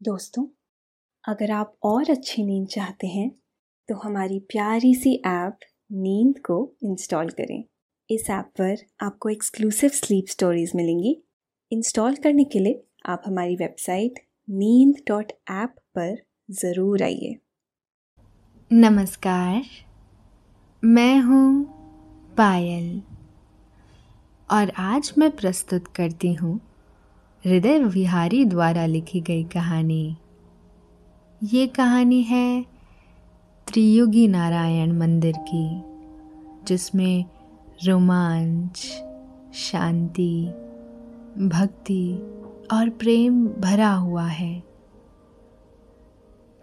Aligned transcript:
दोस्तों, 0.00 0.44
अगर 1.24 1.50
आप 1.50 1.72
और 1.82 2.10
अच्छी 2.10 2.42
नींद 2.44 2.66
चाहते 2.68 3.06
हैं 3.06 3.30
तो 3.88 3.94
हमारी 3.94 4.38
प्यारी 4.50 4.94
सी 4.94 5.14
ऐप 5.26 5.58
नींद 5.92 6.38
को 6.40 6.58
इंस्टॉल 6.84 7.30
करें। 7.30 7.62
इस 8.10 8.28
ऐप 8.30 8.50
पर 8.60 8.76
आपको 9.00 9.28
एक्सक्लूसिव 9.28 9.90
स्लीप 9.90 10.26
स्टोरीज 10.28 10.72
मिलेंगी। 10.76 11.16
इंस्टॉल 11.72 12.16
करने 12.16 12.44
के 12.44 12.58
लिए 12.58 12.82
आप 13.06 13.22
हमारी 13.26 13.56
वेबसाइट 13.56 14.20
नींद 14.48 15.02
डॉट 15.08 15.32
ऐप 15.52 15.74
पर 15.94 16.14
ज़रूर 16.54 17.02
आइए। 17.02 17.34
नमस्कार, 18.70 19.62
मैं 20.82 21.18
हूँ 21.20 21.64
पायल 22.36 23.02
और 24.48 24.72
आज 24.80 25.12
मैं 25.18 25.30
प्रस्तुत 25.36 25.86
करती 25.96 26.32
हूँ 26.34 26.60
हृदय 27.44 27.78
विहारी 27.78 28.44
द्वारा 28.44 28.86
लिखी 28.86 29.20
गई 29.20 29.44
कहानी। 29.44 30.16
ये 31.42 31.66
कहानी 31.66 32.22
है 32.22 32.62
त्रियुगी 33.68 34.28
नारायण 34.28 34.98
मंदिर 34.98 35.34
की, 35.38 35.82
जिसमें 36.66 37.24
रोमांच, 37.84 39.02
शांति, 39.54 40.46
भक्ति 41.38 42.14
और 42.72 42.88
प्रेम 42.88 43.46
भरा 43.46 43.92
हुआ 43.92 44.26
है। 44.26 44.62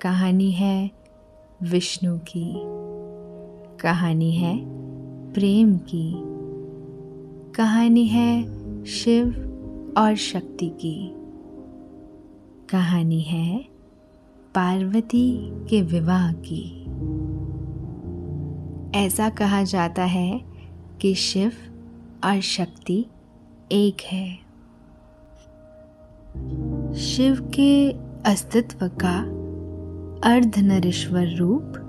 कहानी 0.02 0.52
है 0.52 0.92
विष्णु 1.64 2.18
की, 2.18 2.54
कहानी 3.78 4.32
है 4.32 4.58
प्रेम 5.34 5.78
की, 5.78 6.14
कहानी 7.54 8.08
है 8.08 8.44
शिव 8.86 9.53
और 9.98 10.16
शक्ति 10.16 10.70
की। 10.70 11.14
कहानी 12.70 13.22
है 13.22 13.66
पार्वती 14.56 15.40
के 15.70 15.82
विवाह 15.82 16.34
की। 16.34 16.84
ऐसा 19.00 19.30
कहा 19.30 19.64
जाता 19.64 20.04
है 20.04 20.42
कि 21.02 21.16
शिव 21.16 21.52
और 22.24 22.40
शक्ति 22.40 23.06
एक 23.72 23.98
है। 24.02 24.40
शिव 26.94 27.52
के 27.56 27.92
अस्तित्व 28.30 28.88
का 28.88 29.20
अर्धनरेश्वर 30.32 31.28
रूप 31.28 31.80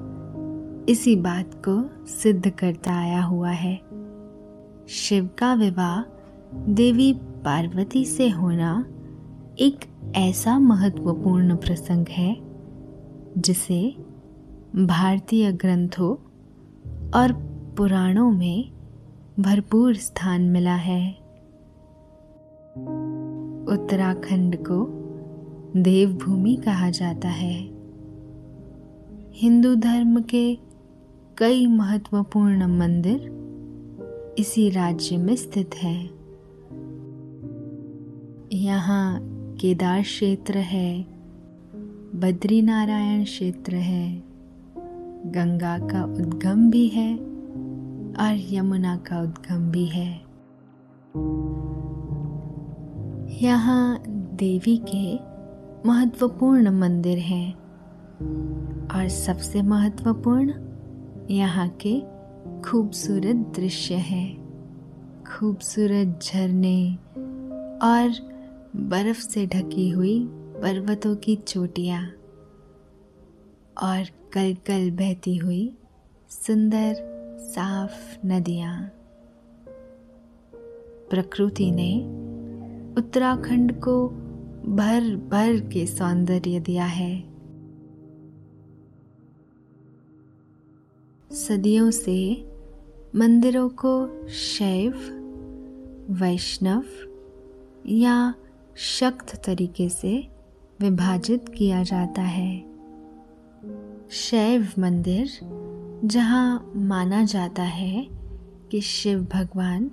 इसी 0.88 1.16
बात 1.16 1.62
को 1.68 2.06
सिद्ध 2.06 2.50
करता 2.50 2.94
आया 2.94 3.22
हुआ 3.22 3.50
है। 3.50 3.76
शिव 4.88 5.30
का 5.38 5.54
विवाह 5.54 6.13
देवी 6.56 7.12
पार्वती 7.14 8.04
से 8.04 8.28
होना 8.28 8.86
एक 9.58 9.78
ऐसा 10.16 10.58
महत्वपूर्ण 10.58 11.56
प्रसंग 11.56 12.06
है, 12.08 12.36
जिसे 13.38 13.96
भारतीय 14.76 15.52
ग्रंथों 15.52 16.14
और 17.10 17.32
पुराणों 17.76 18.30
में 18.30 18.70
भरपूर 19.40 19.94
स्थान 19.94 20.42
मिला 20.42 20.74
है। 20.74 21.10
उत्तराखंड 23.68 24.56
को 24.56 25.00
देवभूमि 25.76 26.56
कहा 26.56 26.90
जाता 26.90 27.28
है। 27.28 27.70
हिंदू 29.32 29.74
धर्म 29.74 30.22
के 30.22 30.58
कई 31.38 31.66
महत्वपूर्ण 31.66 32.78
मंदिर 32.78 33.34
इसी 34.38 34.70
राज्य 34.70 35.16
में 35.16 35.36
स्थित 35.36 35.70
हैं। 35.74 36.13
यहाँ 38.54 39.18
केदार 39.60 40.02
क्षेत्र 40.02 40.58
है 40.58 41.02
बद्री 42.14 42.62
नारायण 42.62 43.24
क्षेत्र 43.24 43.74
है, 43.74 44.22
गंगा 45.26 45.78
का 45.78 46.04
उद्गम 46.04 46.70
भी 46.70 46.86
है 46.88 47.16
और 48.14 48.54
यमुना 48.54 48.96
का 48.96 49.20
उद्गम 49.20 49.70
भी 49.70 49.86
है। 49.86 50.08
यहाँ 53.42 54.02
देवी 54.36 54.76
के 54.88 55.14
महत्वपूर्ण 55.88 56.70
मंदिर 56.70 57.18
हैं 57.18 57.54
और 58.88 59.08
सबसे 59.08 59.62
महत्वपूर्ण 59.62 60.52
यहाँ 61.30 61.68
के 61.86 62.00
खूबसूरत 62.62 63.36
दृश्य 63.56 63.94
हैं। 63.94 64.36
खूबसूरत 65.24 66.20
झरने 66.22 66.94
और 67.82 68.33
बर्फ़ 68.76 69.20
से 69.20 69.46
ढकी 69.46 69.90
हुई 69.90 70.26
पर्वतों 70.30 71.16
की 71.16 71.36
चोटियाँ 71.36 72.06
और 73.82 74.04
कल 74.32 74.54
कल 74.54 74.90
बहती 74.90 75.36
हुई 75.36 75.78
सुंदर 76.28 76.94
साफ़ 77.40 78.26
नदियाँ। 78.26 78.90
प्रकृति 81.10 81.70
ने 81.70 82.00
उत्तराखंड 83.00 83.80
को 83.80 84.08
भर 84.66 85.16
भर 85.16 85.60
के 85.60 85.86
सौंदर्य 85.86 86.60
दिया 86.60 86.84
है। 86.84 87.20
सदियों 91.32 91.90
से 91.90 92.48
मंदिरों 93.16 93.68
को 93.68 94.28
शैव, 94.28 94.92
वैष्णव 96.10 96.84
या 97.86 98.34
शक्त 98.76 99.44
तरीके 99.44 99.88
से 99.88 100.28
विभाजित 100.80 101.48
किया 101.48 101.82
जाता 101.82 102.22
है। 102.22 102.64
शैव 104.10 104.68
मंदिर, 104.78 105.30
जहाँ 106.04 106.72
माना 106.76 107.24
जाता 107.24 107.62
है 107.62 108.08
कि 108.70 108.80
शिव 108.80 109.28
भगवान 109.32 109.90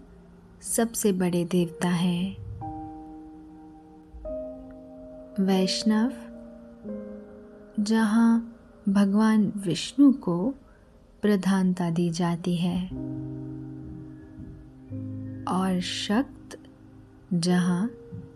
सबसे 0.62 1.12
बड़े 1.12 1.46
देवता 1.46 1.90
हैं। 1.90 2.38
वैष्णव, 5.46 6.14
जहाँ 7.80 8.56
भगवान 8.90 9.54
विष्णु 9.58 10.14
को 10.14 10.54
प्रधानता 11.22 11.90
दी 11.90 12.10
जाती 12.10 12.56
है। 12.56 12.86
और 15.44 15.80
शक्त, 15.82 16.58
जहाँ 17.34 17.92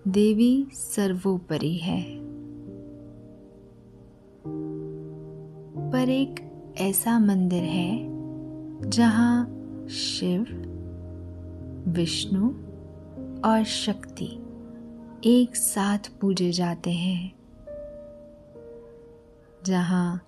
देवी 0.08 0.68
सर्वोपरि 0.74 1.74
है। 1.74 2.04
पर 5.92 6.10
एक 6.10 6.36
ऐसा 6.78 7.20
मंदिर 7.20 7.64
है, 7.64 8.08
जहाँ 8.90 9.46
शिव, 9.90 10.42
विष्णु 11.88 12.50
और 13.46 13.64
शक्ति 13.64 14.40
एक 15.26 15.56
साथ 15.56 16.00
पूजे 16.22 16.52
जाते 16.52 16.92
हैं। 16.92 17.36
जहाँ 19.66 20.22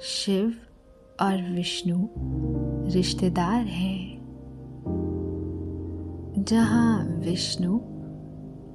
शिव 0.00 0.54
और 1.20 1.50
विष्णु 1.50 2.08
रिश्तेदार 2.92 3.64
हैं। 3.64 4.24
जहाँ 6.38 7.04
विष्णु 7.04 7.93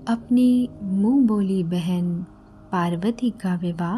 अपनी 0.09 0.69
मुँह 0.83 1.27
बोली 1.27 1.63
बहन 1.63 2.23
पार्वती 2.71 3.29
का 3.29 3.55
विवाह 3.55 3.97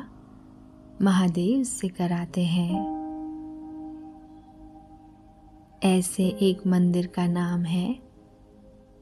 महादेव 1.03 1.63
से 1.63 1.87
कराते 1.87 2.43
हैं। 2.45 2.73
ऐसे 5.83 6.23
एक 6.23 6.67
मंदिर 6.67 7.07
का 7.07 7.27
नाम 7.27 7.63
है 7.63 7.99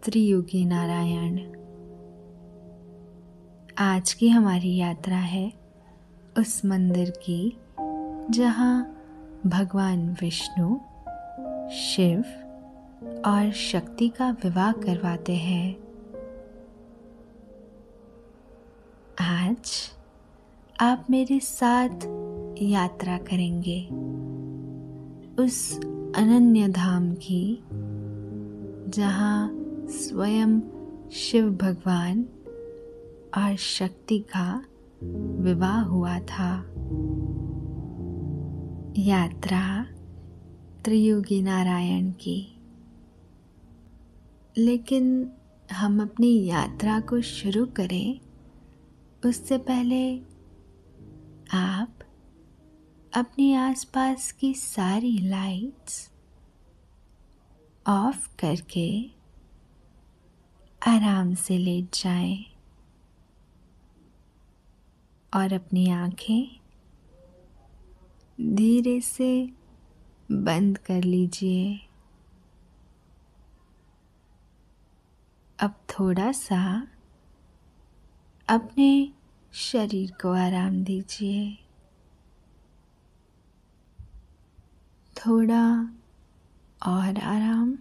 त्रियुगी 0.03 0.65
नारायण। 0.65 1.39
आज 3.77 4.13
की 4.13 4.29
हमारी 4.29 4.75
यात्रा 4.75 5.17
है 5.17 5.53
उस 6.37 6.65
मंदिर 6.65 7.09
की, 7.09 7.57
जहाँ 8.29 8.97
भगवान 9.45 10.15
विष्णु, 10.21 10.79
शिव 11.69 12.19
और 13.25 13.51
शक्ति 13.51 14.09
का 14.09 14.29
विवाह 14.29 14.71
करवाते 14.71 15.35
हैं। 15.35 15.88
आज 19.21 19.91
आप 20.79 21.07
मेरे 21.09 21.39
साथ 21.39 21.95
यात्रा 22.61 23.17
करेंगे 23.17 23.85
उस 25.43 25.77
अनन्य 26.15 26.67
धाम 26.67 27.13
की, 27.13 27.63
जहाँ 28.91 29.49
स्वयं 29.89 30.59
शिव 31.09 31.49
भगवान 31.49 32.25
और 33.37 33.55
शक्ति 33.55 34.19
का 34.19 34.65
विवाह 35.43 35.81
हुआ 35.81 36.19
था। 36.19 36.63
यात्रा 38.97 39.85
त्रियोगी 40.85 41.41
नारायण 41.41 42.11
की। 42.11 42.59
लेकिन 44.57 45.29
हम 45.71 46.01
अपनी 46.01 46.45
यात्रा 46.45 46.99
को 46.99 47.21
शुरू 47.21 47.65
करें 47.65 48.19
उससे 49.25 49.57
पहले 49.57 50.19
आप 51.53 51.99
अपने 53.13 53.53
आसपास 53.55 54.31
की 54.31 54.53
सारी 54.53 55.17
लाइट्स 55.17 56.11
ऑफ़ 57.87 58.35
करके 58.35 59.11
आराम 60.87 61.33
से 61.33 61.57
लेट 61.57 61.85
जाएँ 61.93 62.45
और 65.33 65.53
अपनी 65.53 65.89
आँखें 65.91 66.59
धीरे 68.55 69.01
से 69.01 69.49
बंद 70.31 70.77
कर 70.77 71.03
लीजिए। 71.03 71.79
अब 75.59 75.75
थोड़ा 75.89 76.31
सा 76.31 76.87
अपने 78.49 79.11
शरीर 79.53 80.11
को 80.11 80.31
आराम 80.31 80.83
दीजिए। 80.83 81.57
थोड़ा 85.17 85.83
और 86.87 87.17
आराम। 87.17 87.77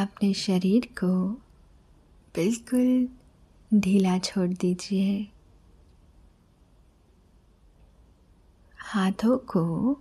अपने 0.00 0.34
शरीर 0.34 0.86
को 0.86 1.30
बिल्कुल 2.34 3.08
ढीला 3.80 4.18
छोड़ 4.18 4.48
दीजिए। 4.48 5.32
हाथों 8.78 9.38
को 9.38 9.96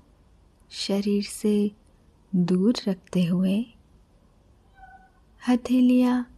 शरीर 0.70 1.24
से 1.24 1.72
दूर 2.36 2.76
रखते 2.88 3.26
हुए 3.26 3.66
हथेलियाँ 5.50 6.36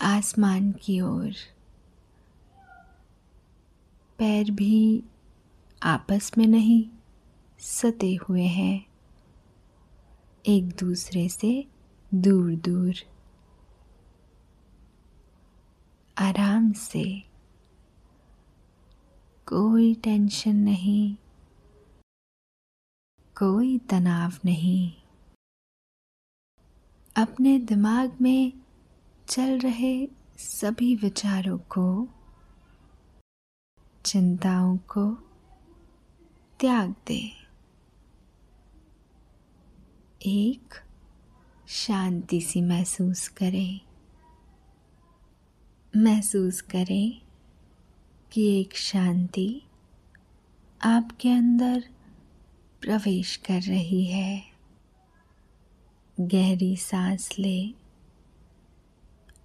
आसमान 0.00 0.72
की 0.72 1.00
ओर। 1.00 1.32
पैर 4.18 4.50
भी 4.50 5.04
आपस 5.82 6.32
में 6.38 6.46
नहीं, 6.46 6.90
सते 7.58 8.14
हुए 8.14 8.42
हैं। 8.42 8.86
एक 10.46 10.68
दूसरे 10.68 11.28
से 11.28 11.66
दूर 12.14 12.54
दूर 12.56 12.94
आराम 16.18 16.72
से। 16.72 17.20
कोई 19.46 19.94
टेंशन 19.94 20.56
नहीं। 20.56 21.16
कोई 23.38 23.78
तनाव 23.78 24.32
नहीं। 24.44 24.92
अपने 27.16 27.58
दिमाग 27.58 28.16
में 28.20 28.63
चल 29.28 29.58
रहे 29.58 30.08
सभी 30.38 30.96
विचारों 30.96 31.58
को, 31.58 32.08
चिंताओं 34.04 34.76
को 34.76 35.14
त्याग 36.60 36.94
दे। 37.06 37.30
एक 40.26 40.74
शांति 41.68 42.40
सी 42.40 42.60
महसूस 42.60 43.28
करें। 43.28 43.80
महसूस 45.96 46.60
करें 46.60 47.22
कि 48.32 48.60
एक 48.60 48.76
शांति 48.76 49.62
आपके 50.84 51.30
अंदर 51.30 51.84
प्रवेश 52.80 53.36
कर 53.36 53.60
रही 53.62 54.06
है। 54.06 54.44
गहरी 56.20 56.76
सांस 56.76 57.38
ले। 57.38 57.83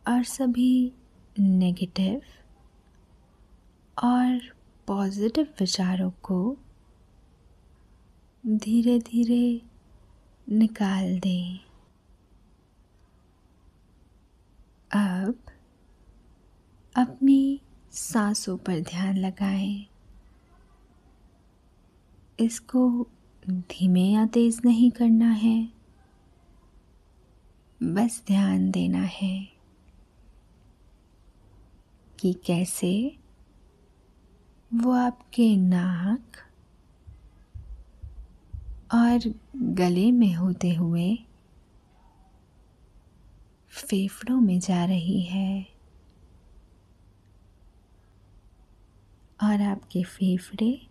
और 0.07 0.23
सभी 0.23 0.91
नेगेटिव 1.39 2.21
और 4.03 4.39
पॉजिटिव 4.87 5.47
विचारों 5.59 6.09
को 6.23 6.57
धीरे 8.45 8.99
धीरे 8.99 9.61
निकाल 10.47 11.19
दें। 11.19 11.59
अब 14.91 15.35
अपनी 16.95 17.61
सांसों 17.91 18.57
पर 18.57 18.79
ध्यान 18.81 19.17
लगाएँ। 19.17 19.85
इसको 22.39 22.89
धीमे 23.45 24.01
या 24.01 24.25
तेज 24.25 24.61
नहीं 24.65 24.91
करना 24.91 25.29
है, 25.29 25.69
बस 27.83 28.23
ध्यान 28.27 28.69
देना 28.71 29.03
है। 29.03 29.58
कि 32.19 32.33
कैसे? 32.33 33.19
वो 34.73 34.91
आपके 34.91 35.55
नाक 35.57 36.31
और 38.93 39.33
गले 39.55 40.11
में 40.11 40.33
होते 40.33 40.73
हुए 40.73 41.15
फेफड़ों 43.69 44.41
में 44.41 44.59
जा 44.59 44.85
रही 44.85 45.21
है। 45.21 45.67
और 49.43 49.61
आपके 49.61 50.03
फेफड़े 50.03 50.87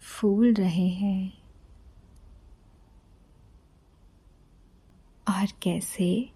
फूल 0.00 0.54
रहे 0.54 0.88
हैं। 0.88 1.38
और 5.28 5.46
कैसे 5.62 6.35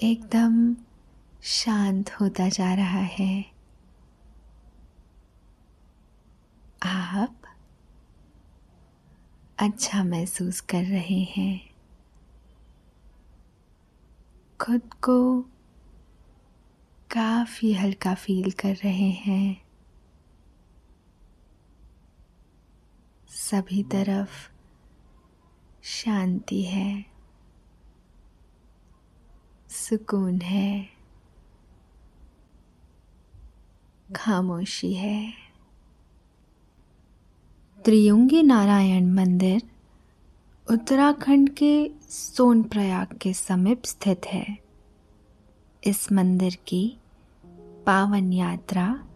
एकदम 0.00 0.76
शांत 1.42 2.10
होता 2.10 2.48
जा 2.48 2.74
रहा 2.74 2.98
है। 2.98 3.44
आप 6.82 7.42
अच्छा 9.58 10.04
महसूस 10.04 10.60
कर 10.60 10.84
रहे 10.84 11.22
हैं। 11.22 11.70
खुद 14.60 14.94
को 14.94 15.42
काफ़ी 17.10 17.72
हल्का 17.72 18.14
फील 18.14 18.50
कर 18.50 18.74
रहे 18.74 19.10
हैं। 19.10 19.62
सभी 23.28 23.82
तरफ़ 23.82 24.50
शांति 25.82 26.62
है। 26.62 27.15
सुकून 29.88 30.40
है। 30.40 30.88
खामोशी 34.16 34.94
है। 34.94 35.32
त्रियुंगी 37.84 38.42
नारायण 38.42 39.06
मंदिर 39.12 39.62
उत्तराखंड 40.70 41.50
के 41.50 41.90
सोनप्रयाग 42.10 43.06
के 43.06 43.32
समीप 43.32 43.82
स्थित 43.84 44.26
है। 44.26 44.58
इस 45.86 46.12
मंदिर 46.12 46.58
की 46.66 46.96
पावन 47.86 48.32
यात्रा 48.32 49.06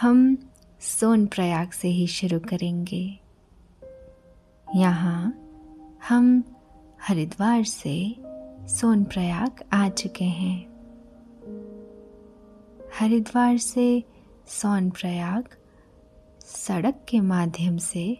हम 0.00 0.36
सोनप्रयाग 0.80 1.70
से 1.70 1.88
ही 1.88 2.06
शुरू 2.06 2.40
करेंगे। 2.40 3.20
यहाँ 4.76 5.40
हम 6.08 6.44
हरिद्वार 7.02 7.64
से 7.64 8.16
सोनप्रयाग 8.68 9.50
आ 9.72 9.88
चुके 9.88 10.24
हैं। 10.24 10.66
हरिद्वार 13.00 13.58
से 13.58 14.04
सोन 14.46 14.90
प्रयाग 14.90 15.44
सड़क 16.40 17.04
के 17.08 17.20
माध्यम 17.20 17.76
से 17.76 18.18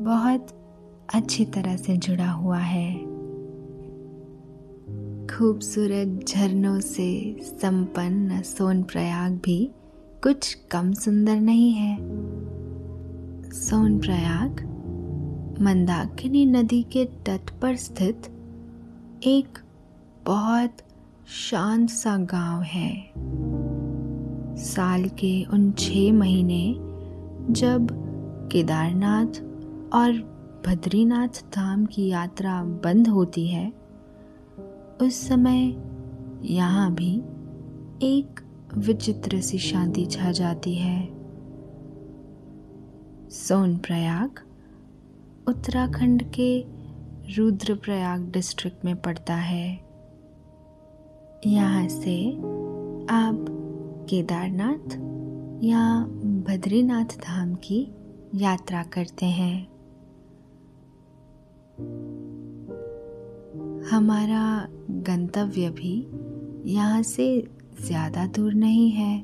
बहुत 0.00 0.46
अच्छी 1.14 1.44
तरह 1.44 1.76
से 1.76 1.96
जुड़ा 1.96 2.30
हुआ 2.30 2.58
है। 2.58 2.94
खूबसूरत 5.26 6.24
झरनों 6.28 6.80
से 6.80 7.36
संपन्न 7.42 8.42
सोन 8.42 8.82
प्रयाग 8.82 9.32
भी 9.32 9.70
कुछ 10.22 10.54
कम 10.54 10.92
सुंदर 10.92 11.36
नहीं 11.36 11.72
है। 11.72 11.96
सोन 13.50 13.98
प्रयाग 13.98 14.60
मंदाकिनी 15.60 16.46
नदी 16.46 16.82
के 16.82 17.04
तट 17.04 17.50
पर 17.60 17.76
स्थित 17.76 18.34
एक 19.24 19.58
बहुत 20.26 20.76
शांत 21.28 21.90
सा 21.90 22.16
गाँव 22.16 22.62
है। 22.62 23.12
साल 24.56 25.08
के 25.08 25.44
उन 25.44 25.72
छः 25.72 26.12
महीने 26.12 26.74
जब 27.52 27.88
केदारनाथ 28.52 29.40
और 29.92 30.12
बद्रीनाथ 30.66 31.42
धाम 31.54 31.86
की 31.86 32.06
यात्रा 32.08 32.64
बंद 32.64 33.08
होती 33.08 33.48
है, 33.48 33.72
उस 35.02 35.28
समय 35.28 35.76
यहाँ 36.42 36.94
भी 36.94 37.16
एक 38.02 38.40
विचित्र 38.76 39.40
सी 39.40 39.58
शांति 39.58 40.06
छा 40.06 40.32
जाती 40.32 40.74
है। 40.74 41.08
सोनप्रयाग, 43.30 44.30
उत्तराखंड 45.48 46.22
के 46.22 46.77
रुद्रप्रयाग 47.36 48.30
डिस्ट्रिक्ट 48.32 48.84
में 48.84 48.96
पड़ता 48.96 49.34
है। 49.34 49.72
यहाँ 51.46 51.88
से 51.88 52.30
आप 53.10 53.44
केदारनाथ 54.10 54.94
या 55.64 55.82
बद्रीनाथ 56.46 57.16
धाम 57.18 57.54
की 57.54 57.80
यात्रा 58.34 58.82
करते 58.82 59.26
हैं। 59.26 59.68
हमारा 63.90 64.68
गंतव्य 64.90 65.70
भी 65.70 65.94
यहाँ 66.72 67.02
से 67.02 67.28
ज़्यादा 67.80 68.26
दूर 68.26 68.54
नहीं 68.54 68.90
है। 68.90 69.20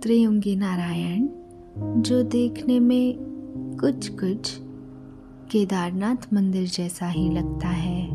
त्रियुंगी 0.00 0.56
नारायण, 0.56 1.28
जो 2.02 2.22
देखने 2.22 2.80
में 2.80 3.28
कुछ 3.80 4.08
कुछ 4.08 4.58
केदारनाथ 5.50 6.32
मंदिर 6.32 6.68
जैसा 6.68 7.08
ही 7.08 7.28
लगता 7.30 7.68
है। 7.68 8.08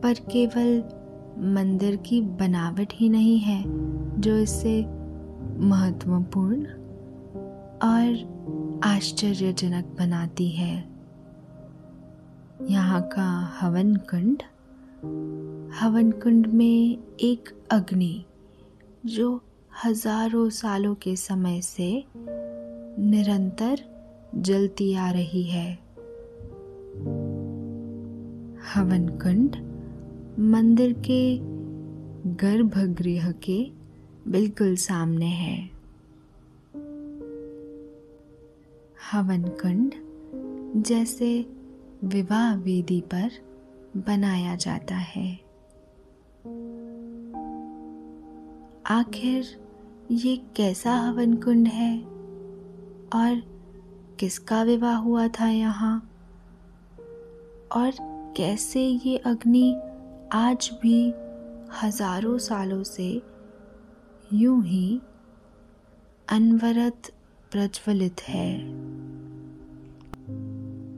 पर 0.00 0.14
केवल 0.32 0.82
मंदिर 1.54 1.96
की 1.96 2.20
बनावट 2.20 2.92
ही 2.92 3.08
नहीं 3.08 3.38
है, 3.38 3.62
जो 4.20 4.36
इसे 4.36 4.80
महत्वपूर्ण 5.58 6.64
और 7.82 8.80
आश्चर्यजनक 8.84 9.96
बनाती 9.98 10.48
है। 10.50 10.74
यहाँ 12.70 13.02
का 13.02 13.56
हवन 13.60 13.96
कुंड 13.96 14.42
हवन 15.80 16.10
कुंड 16.10 16.46
में 16.46 16.98
एक 17.20 17.48
अग्नि, 17.70 18.24
जो 19.06 19.42
हज़ारों 19.84 20.50
सालों 20.50 20.94
के 20.94 21.16
समय 21.16 21.60
से 21.60 22.04
निरंतर 22.98 23.80
जलती 24.34 24.94
आ 24.94 25.10
रही 25.10 25.42
है। 25.42 25.78
हवन 28.74 29.18
कुंड 29.22 29.56
मंदिर 30.38 30.92
के 30.92 31.38
गर्भगृह 32.34 33.32
के 33.32 33.70
बिल्कुल 34.28 34.76
सामने 34.76 35.26
है। 35.26 35.70
हवन 39.12 39.42
कुंड 39.42 39.94
जैसे 40.82 41.46
विवाह 42.04 42.56
वेदी 42.56 43.00
पर 43.00 43.30
बनाया 43.96 44.56
जाता 44.56 44.94
है। 44.94 45.40
आखिर 48.86 49.44
ये 50.10 50.36
कैसा 50.36 50.92
हवन 50.92 51.34
कुंड 51.34 51.68
है? 51.68 52.11
और 53.14 53.42
किसका 54.20 54.62
विवाह 54.62 54.96
हुआ 54.96 55.28
था 55.28 55.48
यहाँ? 55.48 56.10
और 57.72 57.92
कैसे 58.36 58.86
ये 58.86 59.16
अग्नि 59.16 59.80
आज 60.32 60.70
भी 60.82 61.14
हज़ारों 61.82 62.38
सालों 62.38 62.82
से 62.82 63.22
यूँ 64.32 64.64
ही 64.64 65.00
अनवरत 66.28 67.12
प्रज्वलित 67.52 68.20
है? 68.20 68.58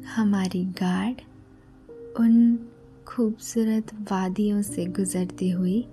हमारी 0.04 0.64
गार्ड 0.64 1.20
उन 2.20 2.58
खूबसूरत 3.06 3.94
वादियों 3.94 4.62
से 4.62 4.86
गुजरती 4.86 5.50
हुई 5.50 5.88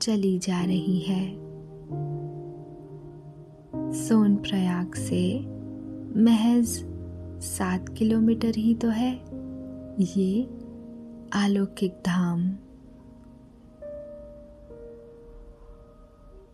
चली 0.00 0.38
जा 0.38 0.64
रही 0.64 0.98
है। 1.00 1.43
सोनप्रयाग 3.94 4.94
से 4.94 5.40
महज 6.20 6.66
सात 7.44 7.88
किलोमीटर 7.88 8.52
ही 8.56 8.74
तो 8.74 8.88
है। 8.88 9.24
ये 10.00 10.42
अलौकिक 11.32 11.92
धाम। 12.06 12.40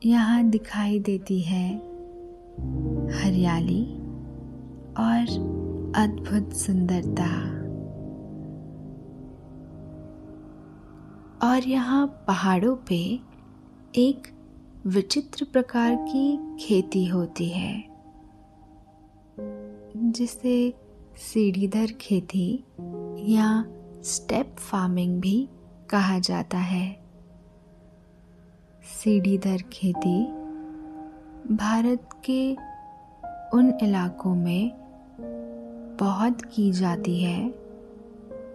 यहाँ 0.04 0.42
दिखाई 0.44 0.98
देती 0.98 1.40
है 1.40 1.76
हरियाली 3.12 3.84
और 4.98 5.26
अद्भुत 5.96 6.52
सुंदरता। 6.52 7.30
और 11.48 11.68
यहाँ 11.68 12.06
पहाड़ों 12.26 12.76
पे 12.76 13.20
एक 13.96 14.39
विचित्र 14.86 15.44
प्रकार 15.44 15.94
की 15.94 16.56
खेती 16.60 17.06
होती 17.06 17.48
है 17.48 17.84
जिसे 19.96 20.74
सीढ़ीधर 21.16 21.86
खेती 22.00 22.64
या 23.18 23.64
स्टेप 24.02 24.56
फ़ार्मिंग 24.58 25.20
भी 25.20 25.48
कहा 25.90 26.18
जाता 26.18 26.58
है। 26.58 27.02
सीढ़ीधर 28.84 29.62
खेती 29.72 30.24
भारत 31.54 32.08
के 32.24 32.52
उन 33.56 33.78
इलाकों 33.82 34.34
में 34.34 34.70
बहुत 36.00 36.40
की 36.40 36.72
जाती 36.72 37.20
है, 37.20 37.54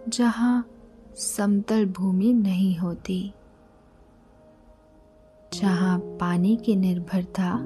जहाँ 0.08 0.66
समतल 1.16 1.86
भूमि 1.86 2.32
नहीं 2.32 2.76
होती। 2.76 3.32
जहाँ 5.54 5.98
पानी 5.98 6.56
की 6.56 6.76
निर्भरता 6.76 7.58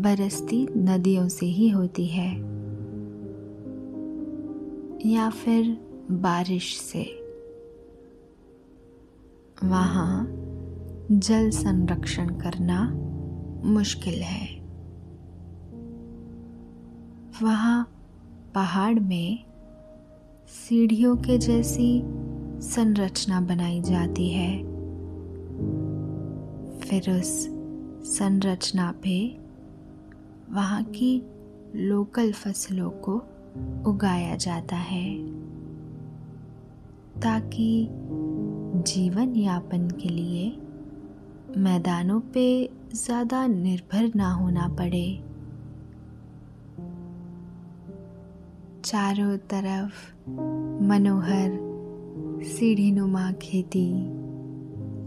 बरसती 0.00 0.66
नदियों 0.76 1.28
से 1.28 1.46
ही 1.46 1.68
होती 1.68 2.06
है, 2.06 2.30
या 5.10 5.30
फिर 5.30 5.76
बारिश 6.10 6.78
से। 6.78 7.02
वहाँ 9.64 10.26
जल 11.12 11.50
संरक्षण 11.50 12.28
करना 12.28 12.92
मुश्किल 13.64 14.14
है। 14.14 14.60
वहाँ 17.42 17.88
पहाड़ 18.54 19.00
में 19.00 19.44
सीढ़ियों 20.48 21.16
के 21.16 21.38
जैसी 21.38 22.02
संरचना 22.60 23.40
बनाई 23.40 23.80
जाती 23.80 24.28
है। 24.28 24.73
फिर 26.84 27.10
उस 27.10 27.30
संरचना 28.08 28.90
पे 29.02 29.16
वहाँ 30.50 30.82
की 30.84 31.16
लोकल 31.76 32.32
फ़सलों 32.32 32.90
को 33.04 33.14
उगाया 33.90 34.34
जाता 34.36 34.76
है, 34.76 35.16
ताकि 37.20 37.88
जीवन 38.84 39.36
यापन 39.36 39.88
के 39.90 40.08
लिए 40.08 40.46
मैदानों 41.60 42.20
पे 42.34 42.70
ज़्यादा 42.94 43.46
निर्भर 43.46 44.10
ना 44.16 44.32
होना 44.32 44.68
पड़े। 44.68 45.06
चारों 48.84 49.36
तरफ़ 49.50 50.30
मनोहर 50.82 51.58
सीढ़ी 52.46 52.90
नुमा 52.92 53.30
खेती 53.32 53.86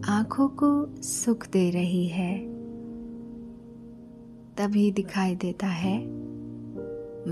आँखों 0.10 0.48
को 0.48 1.02
सुख 1.02 1.48
दे 1.50 1.70
रही 1.70 2.08
है, 2.08 2.40
तभी 4.58 4.92
दिखाई 4.92 5.36
देता 5.36 5.68
है 5.68 5.98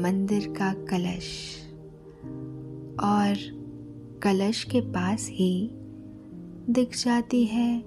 मंदिर 0.02 0.48
का 0.58 0.74
कलश। 0.74 1.30
और 3.04 3.36
कलश 4.24 4.64
के 4.64 4.82
पास 4.82 5.28
ही 5.32 5.70
दिख 6.70 6.98
जाती 6.98 7.46
है 7.46 7.80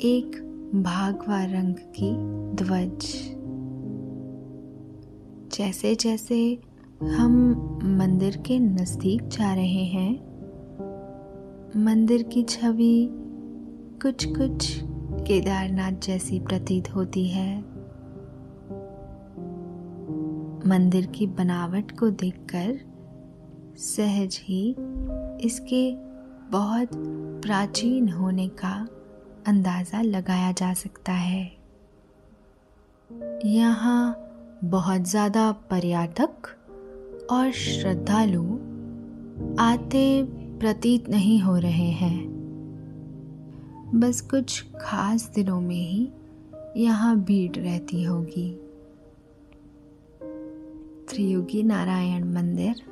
एक 0.00 0.40
भागवा 0.74 1.44
रंग 1.44 1.74
की 1.74 2.12
ध्वज। 2.54 3.06
जैसे 5.56 5.94
जैसे 5.94 6.58
हम 7.02 7.34
मंदिर 7.84 8.36
के 8.36 8.58
नज़दीक 8.58 9.28
जा 9.28 9.54
रहे 9.54 9.84
हैं, 9.84 10.14
मंदिर 11.76 12.22
की 12.22 12.42
छवि 12.42 13.20
कुछ 14.04 14.24
कुछ 14.24 14.80
केदारनाथ 15.26 15.92
जैसी 15.92 16.40
प्रतीत 16.40 16.94
होती 16.94 17.28
है। 17.28 17.58
मंदिर 20.68 21.06
की 21.06 21.26
बनावट 21.26 21.98
को 21.98 22.10
देखकर 22.10 22.80
सहज 23.76 24.40
ही 24.42 24.70
इसके 25.46 25.96
बहुत 26.50 26.90
प्राचीन 27.42 28.08
होने 28.08 28.48
का 28.48 28.88
अंदाज़ा 29.46 30.02
लगाया 30.02 30.52
जा 30.52 30.74
सकता 30.74 31.12
है। 31.12 31.44
यहाँ 33.44 34.16
बहुत 34.64 35.00
ज़्यादा 35.00 35.52
पर्यटक 35.52 36.48
और 37.30 37.50
श्रद्धालु 37.52 38.44
आते 39.58 40.22
प्रतीत 40.60 41.08
नहीं 41.08 41.40
हो 41.40 41.58
रहे 41.58 41.90
हैं। 41.90 42.33
बस 43.84 44.20
कुछ 44.20 44.64
खास 44.80 45.32
दिनों 45.34 45.60
में 45.60 45.74
ही 45.74 46.08
यहाँ 46.76 47.16
भीड़ 47.16 47.56
रहती 47.56 48.02
होगी। 48.02 48.60
त्रियुगी 51.08 51.62
नारायण 51.62 52.24
मंदिर 52.24 52.82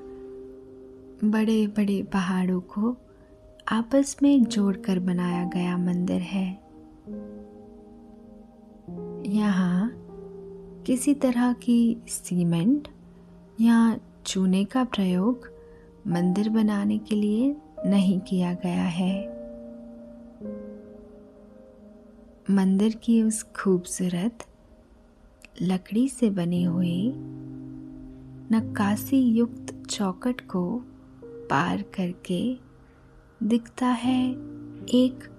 बड़े 1.25 1.67
बड़े 1.67 2.03
पहाड़ों 2.03 2.61
को 2.61 2.97
आपस 3.69 4.17
में 4.23 4.45
जोड़कर 4.45 4.99
बनाया 4.99 5.45
गया 5.45 5.77
मंदिर 5.77 6.21
है। 6.21 6.47
यहाँ 9.33 9.93
किसी 10.87 11.15
तरह 11.15 11.53
की 11.53 11.97
सीमेंट 12.09 12.89
या 13.61 13.99
चूने 14.27 14.65
का 14.65 14.85
प्रयोग 14.85 15.51
मंदिर 16.07 16.49
बनाने 16.49 16.99
के 16.99 17.15
लिए 17.15 17.57
नहीं 17.87 18.21
किया 18.21 18.53
गया 18.53 18.83
है। 18.83 19.42
मंदिर 22.51 22.95
की 22.95 23.23
उस 23.23 23.43
खूबसूरत 23.43 24.39
लकड़ी 25.63 26.09
से 26.09 26.31
बने 26.31 26.63
हुए 26.63 27.13
नक्काशी 28.57 29.19
युक्त 29.19 29.87
चौकट 29.91 30.41
को 30.41 30.85
पार 31.25 31.83
करके 31.83 32.59
दिखता 33.43 33.87
है 33.87 34.31
एक 34.89 35.31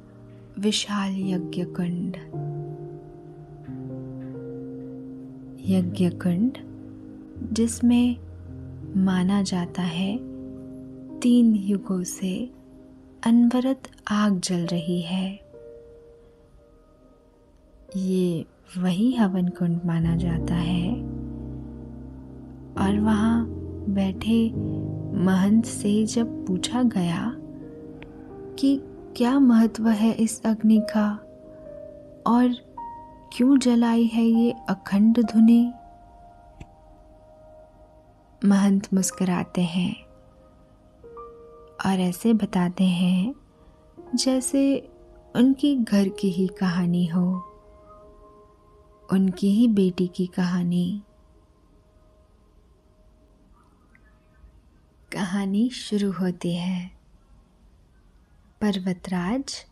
विशाल 0.60 1.16
यज्ञ 1.16 1.64
कुंड 1.64 2.18
यज्ञ 5.70 6.10
कुंड 6.10 6.58
जिसमें 7.54 8.18
माना 9.04 9.42
जाता 9.42 9.82
है 9.82 10.18
तीन 11.20 11.56
युगों 11.56 12.04
से 12.04 12.52
अनवरत 13.26 13.82
आग 14.12 14.40
जल 14.40 14.66
रही 14.66 15.02
है। 15.02 15.43
ये 17.98 18.46
वही 18.78 19.12
हवन 19.14 19.48
कुंड 19.48 19.82
माना 19.86 20.16
जाता 20.16 20.56
है। 20.56 20.94
और 22.78 23.00
वहाँ 23.00 23.46
बैठे 23.90 24.54
महंत 25.24 25.66
से 25.66 26.06
जब 26.06 26.46
पूछा 26.46 26.84
गया 26.84 27.36
कि 28.60 28.82
क्या 29.18 29.40
महत्व 29.40 29.88
है 29.88 30.12
इस 30.12 30.42
अग्नि 30.46 30.82
का, 30.90 31.12
और 32.28 32.56
क्यों 33.38 33.60
जलाई 33.60 34.04
है 34.04 34.24
ये 34.24 34.52
अखंड 34.70 35.20
धुनी 35.24 35.74
महंत 38.46 38.94
मुस्कुराते 38.94 39.62
हैं 39.62 39.94
और 41.86 42.00
ऐसे 42.00 42.34
बताते 42.34 42.84
हैं 42.84 43.36
जैसे 44.16 44.90
उनकी 45.36 45.76
घर 45.76 46.10
की 46.10 46.30
ही 46.30 46.48
कहानी 46.48 47.06
हो। 47.06 47.53
उनकी 49.14 49.50
ही 49.50 49.68
बेटी 49.68 50.08
की 50.08 50.28
कहानी। 50.28 51.04
कहानी 55.12 55.70
शुरू 55.70 56.12
होती 56.12 56.56
है। 56.56 56.92
पर्वतराज 58.62 59.66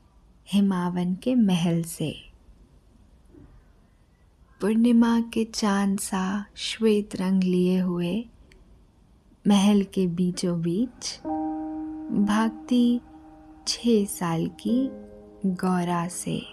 हिमावन 0.47 1.15
के 1.15 1.35
महल 1.35 1.83
से। 1.83 2.31
पूर्णिमा 4.61 5.21
के 5.21 5.45
चाँद 5.45 5.99
सा 5.99 6.45
श्वेत 6.55 7.15
रंग 7.15 7.43
लिए 7.43 7.79
हुए 7.79 8.25
महल 9.47 9.83
के 9.83 10.07
बीचों 10.07 10.61
बीच 10.61 11.19
भागती 12.27 13.01
छः 13.67 14.05
साल 14.05 14.47
की 14.47 14.89
गौरा 15.45 16.07
से। 16.07 16.45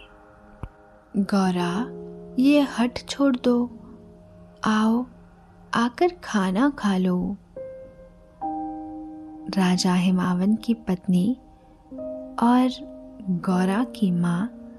गौरा 1.17 1.99
ये 2.39 2.61
हट 2.61 2.99
छोड़ 3.09 3.37
दो। 3.37 3.71
आओ, 4.65 5.07
आकर 5.75 6.09
खाना 6.25 6.71
खा 6.71 6.97
लो। 6.97 7.37
राजा 9.57 9.95
हिमावन 9.95 10.55
की 10.55 10.75
पत्नी 10.75 11.37
और 12.43 12.69
गौरा 13.31 13.85
की 13.85 14.11
माँ 14.11 14.71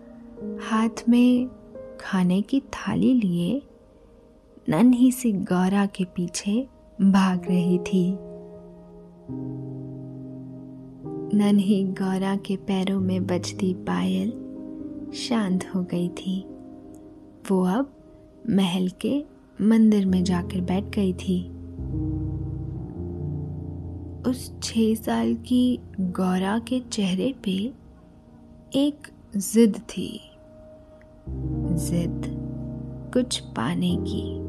हाथ 0.70 1.10
में 1.10 1.50
खाने 2.02 2.42
की 2.42 2.60
थाली 2.60 3.14
लिए 3.14 3.62
नन्ही 4.70 5.12
सी 5.12 5.32
गौरा 5.32 5.86
के 5.86 6.04
पीछे 6.04 6.68
भाग 7.02 7.46
रही 7.46 7.80
थी। 7.80 8.18
नन्ही 11.38 11.84
गौरा 11.84 12.36
के 12.36 12.56
पैरों 12.56 13.00
में 13.00 13.28
बजती 13.28 13.74
पायल 13.74 14.30
शांत 15.14 15.72
हो 15.76 15.84
गई 15.84 16.10
थी। 16.10 16.49
वो 17.52 17.64
अब 17.64 17.94
महल 18.50 18.90
के 18.90 19.26
मंदिर 19.62 20.06
में 20.06 20.24
जाकर 20.24 20.62
बैठ 20.62 20.84
गई 20.84 21.14
थी। 21.14 21.50
उस 24.30 24.60
छः 24.64 24.96
साल 24.96 25.36
की 25.36 25.80
गौरा 26.00 26.60
के 26.60 26.80
चेहरे 26.80 27.36
पे 27.44 27.74
एक 28.76 29.08
जिद 29.38 29.78
थी। 29.78 30.22
जिद 31.74 32.22
कुछ 33.14 33.40
पाने 33.40 33.96
की। 33.96 34.40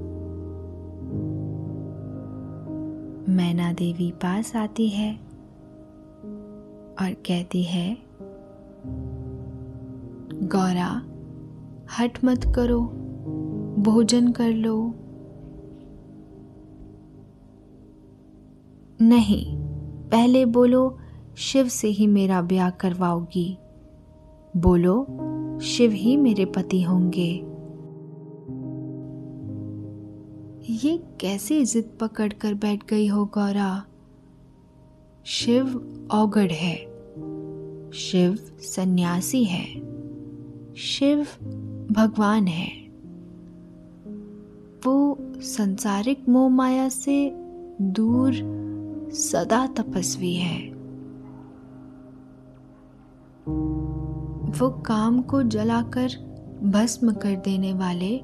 मैना 3.33 3.73
देवी 3.73 4.11
पास 4.11 4.57
आती 4.57 4.89
है 4.89 5.15
और 7.01 7.13
कहती 7.13 7.63
है, 7.63 7.99
गौरा 10.43 11.03
हट 11.99 12.25
मत 12.25 12.53
करो, 12.57 12.81
भोजन 13.79 14.33
कर 14.33 14.51
लो। 14.51 14.95
नहीं, 19.01 19.57
पहले 20.11 20.45
बोलो, 20.45 20.99
शिव 21.37 21.69
से 21.69 21.89
ही 21.89 22.07
मेरा 22.07 22.43
ब्याह 22.43 22.71
करवाओगी। 22.71 23.59
बोलो, 24.57 25.07
शिव 25.63 25.91
ही 25.91 26.17
मेरे 26.17 26.45
पति 26.45 26.83
होंगे। 26.83 27.47
ये 30.71 30.99
कैसे 31.21 31.65
जिद 31.65 31.99
पकड़ 32.01 32.33
कर 32.33 32.55
बैठ 32.55 32.87
गई 32.91 33.07
हो 33.07 33.25
गौरा? 33.25 33.85
शिव 35.25 35.69
औगढ़ 36.13 36.53
है। 36.53 36.77
शिव 37.93 38.39
सन्यासी 38.61 39.45
है। 39.45 39.91
शिव 40.75 41.27
भगवान 41.93 42.47
है। 42.47 42.91
वो 44.87 45.19
संसारिक 45.41 46.29
मोह 46.29 46.49
माया 46.49 46.89
से 46.89 47.33
दूर 47.81 48.33
सदा 49.13 49.67
तपस्वी 49.67 50.35
है। 50.35 50.71
वो 54.51 54.71
काम 54.71 55.23
को 55.23 55.43
जलाकर 55.43 56.09
भस्म 56.65 57.13
कर 57.13 57.37
देने 57.37 57.73
वाले 57.75 58.21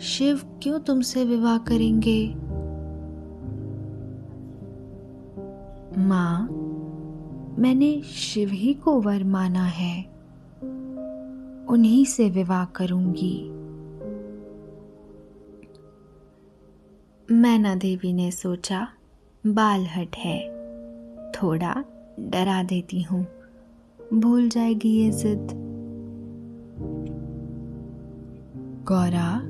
शिव 0.00 0.40
क्यों 0.62 0.80
तुमसे 0.80 1.24
विवाह 1.24 1.58
करेंगे? 1.58 2.34
माँ, 5.98 6.48
मैंने 7.58 8.02
शिव 8.02 8.48
ही 8.48 8.74
को 8.74 9.00
वर 9.00 9.24
माना 9.24 9.64
है। 9.64 10.13
उन्हीं 11.68 12.04
से 12.04 12.30
विवाह 12.30 12.64
करूँगी। 12.64 13.50
मैना 17.34 17.74
देवी 17.74 18.12
ने 18.12 18.30
सोचा 18.30 18.88
बाल 19.46 19.86
हट 19.86 20.16
है। 20.16 20.54
थोड़ा 21.30 21.84
डरा 22.20 22.62
देती 22.62 23.02
हूँ। 23.02 23.26
भूल 24.14 24.48
जाएगी 24.48 24.88
ये 24.88 25.10
जिद। 25.10 25.48
गौरा, 28.84 29.40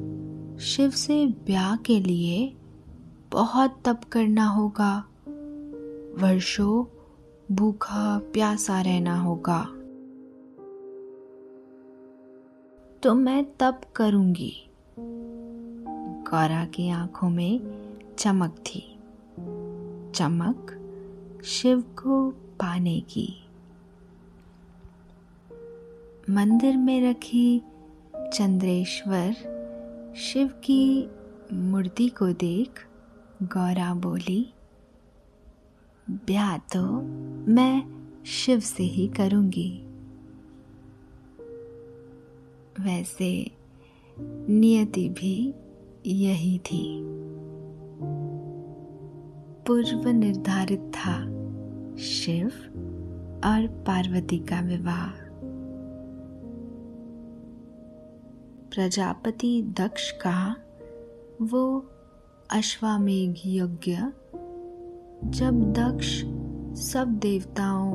शिव 0.59 0.91
से 0.91 1.27
ब्याह 1.27 1.77
के 1.77 2.01
लिए 2.01 2.57
बहुत 3.33 3.83
तप 3.85 4.01
करना 4.13 4.47
होगा। 4.47 5.05
वर्षों 6.19 6.85
भूखा 7.55 8.19
प्यासा 8.19 8.81
रहना 8.81 9.21
होगा। 9.21 9.69
तो 13.05 13.15
मैं 13.15 13.45
तब 13.61 13.81
करूँगी। 13.97 14.71
गौरा 16.31 16.65
की 16.65 16.89
आँखों 16.89 17.31
में 17.31 17.61
चमक 18.19 18.51
थी। 18.51 18.99
चमक 20.15 20.73
शिव 21.45 21.81
को 21.81 22.31
पाने 22.31 23.01
की। 23.01 23.45
मंदिर 26.31 26.77
में 26.77 27.11
रखी 27.11 27.63
चंद्रेश्वर 28.17 29.33
शिव 30.17 30.49
की 30.49 31.11
मूर्ति 31.53 32.09
को 32.09 32.33
देख 32.33 32.87
गौरा 33.43 33.95
बोली, 33.95 34.53
ब्याह 36.11 36.59
तो 36.59 37.03
मैं 37.53 37.83
शिव 38.25 38.61
से 38.61 38.83
ही 38.83 39.09
करूँगी। 39.09 39.94
वैसे 42.81 43.51
नियति 44.49 45.09
भी 45.09 45.55
यही 46.07 46.59
थी। 46.59 47.05
पूर्व 49.67 50.09
निर्धारित 50.09 50.81
था 50.81 51.21
शिव 51.97 52.47
और 53.45 53.67
पार्वती 53.67 54.39
का 54.39 54.61
विवाह। 54.61 55.11
प्रजापति 58.71 59.63
दक्ष 59.63 60.11
का, 60.11 60.57
वो 61.43 61.91
अश्वामेघ 62.51 63.35
यज्ञ, 63.47 63.97
जब 65.31 65.73
दक्ष 65.73 66.25
सब 66.83 67.19
देवताओं 67.23 67.93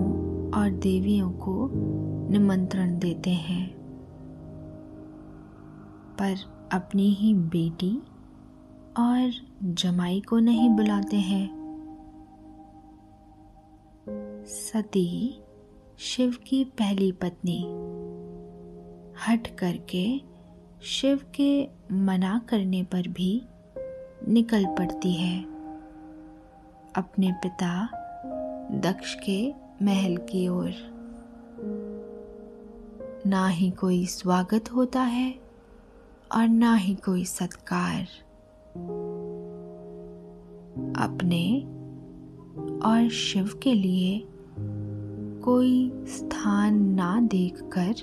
और 0.52 0.70
देवियों 0.70 1.32
को 1.32 1.70
निमंत्रण 2.30 3.00
देते 3.00 3.30
हैं। 3.30 3.79
पर 6.22 6.36
अपनी 6.74 7.10
ही 7.10 7.34
बेटी 7.34 7.98
और 8.98 9.32
जमाई 9.64 10.22
को 10.22 10.40
नहीं 10.40 10.70
बुलाते 10.70 11.18
हैं। 11.18 11.60
सती 14.48 15.42
शिव 15.98 16.38
की 16.48 16.64
पहली 16.64 17.12
पत्नी 17.12 17.64
हट 19.28 19.48
करके 19.48 20.22
शिव 20.84 21.22
के 21.36 21.68
मना 21.92 22.42
करने 22.50 22.84
पर 22.84 23.08
भी 23.08 23.42
निकल 24.28 24.66
पड़ती 24.66 25.14
है। 25.14 25.44
अपने 26.96 27.32
पिता 27.32 27.90
दक्ष 28.72 29.16
के 29.16 29.54
महल 29.82 30.18
की 30.18 30.48
ओर। 30.48 30.72
ना 33.26 33.48
ही 33.48 33.72
कोई 33.72 34.06
स्वागत 34.06 34.72
होता 34.72 35.02
है। 35.02 35.49
और 36.36 36.48
ना 36.48 36.76
ही 36.76 36.96
कोई 36.96 37.26
सत्कार। 37.26 38.08
अपने 40.98 41.62
और 42.86 43.10
शिव 43.10 43.60
के 43.64 43.74
लिए 43.74 44.28
कोई 45.44 45.92
स्थान 45.96 46.82
ना 46.94 47.22
देखकर 47.22 47.94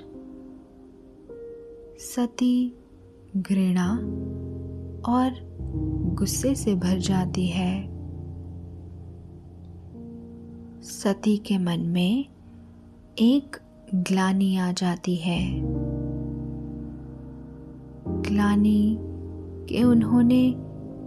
सती 1.99 2.77
घृणा 3.37 3.93
और 5.13 5.31
गुस्से 6.15 6.55
से 6.55 6.75
भर 6.75 6.99
जाती 6.99 7.47
है। 7.47 7.97
सती 10.83 11.37
के 11.37 11.59
मन 11.59 11.81
में 11.81 12.27
एक 13.19 13.57
ग्लानी 13.95 14.57
आ 14.57 14.73
जाती 14.73 15.17
है। 15.17 15.61
ग्लानी 18.37 18.99
कि 19.69 19.85
उन्होंने 19.85 20.51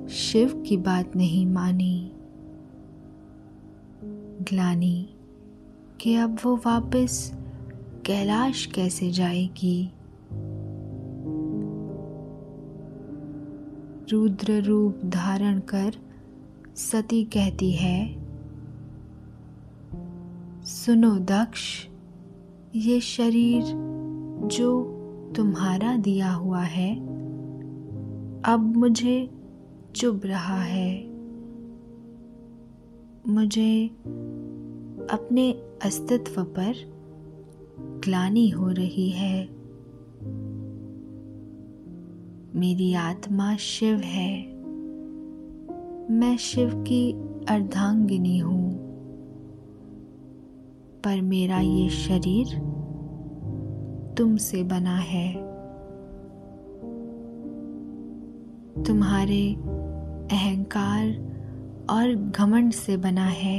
शिव 0.10 0.64
की 0.68 0.78
बात 0.78 1.16
नहीं 1.16 1.46
मानी। 1.46 2.12
ग्लानी 4.42 5.10
कि 6.02 6.16
अब 6.16 6.38
वो 6.46 6.56
वापस 6.56 7.32
कैलाश 8.06 8.66
कैसे 8.66 9.12
जाएगी? 9.12 9.92
रुद्र 14.12 14.62
रूप 14.62 15.00
धारण 15.06 15.60
कर 15.60 15.94
सती 16.76 17.24
कहती 17.24 17.72
है, 17.72 18.26
सुनो 20.64 21.20
दक्ष, 21.20 21.88
ये 22.76 23.00
शरीर 23.00 23.64
जो 24.48 24.96
तुम्हारा 25.36 25.98
दिया 25.98 26.32
हुआ 26.32 26.62
है 26.62 27.19
अब 28.46 28.78
मुझे 28.78 29.30
चुभ 29.96 30.22
रहा 30.26 30.62
है। 30.62 31.08
मुझे 33.28 33.88
अपने 35.12 35.52
अस्तित्व 35.86 36.44
पर 36.44 36.74
ग्लानी 38.06 38.50
हो 38.50 38.68
रही 38.68 39.10
है। 39.10 39.50
मेरी 42.60 42.94
आत्मा 42.94 43.56
शिव 43.56 43.96
है। 43.96 44.48
मैं 46.12 46.38
शिव 46.40 46.70
की 46.70 47.12
अर्धांगिनी 47.50 48.38
हूँ। 48.38 48.74
पर 51.04 51.22
मेरा 51.22 51.60
ये 51.60 51.90
शरीर 51.90 52.48
तुमसे 54.18 54.64
बना 54.64 54.96
है। 54.96 55.49
तुम्हारे 58.88 59.54
अहंकार 60.32 61.08
और 61.90 62.14
घमंड 62.16 62.72
से 62.72 62.98
बना 62.98 63.26
है। 63.26 63.58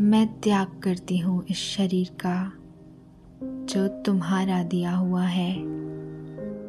मैं 0.00 0.26
त्याग 0.40 0.80
करती 0.82 1.18
हूँ 1.18 1.44
इस 1.50 1.56
शरीर 1.56 2.10
का, 2.24 2.52
जो 3.42 3.86
तुम्हारा 3.88 4.62
दिया 4.62 4.94
हुआ 4.96 5.24
है। 5.24 5.52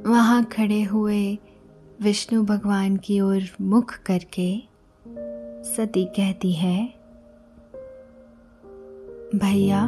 वहाँ 0.08 0.44
खड़े 0.46 0.84
हुए 0.84 1.38
विष्णु 2.02 2.44
भगवान 2.44 2.98
की 2.98 3.20
ओर 3.22 3.44
मुख 3.62 3.94
करके 4.06 4.52
सती 5.64 6.06
कहती 6.06 6.54
है, 6.54 6.78
भैया, 9.36 9.86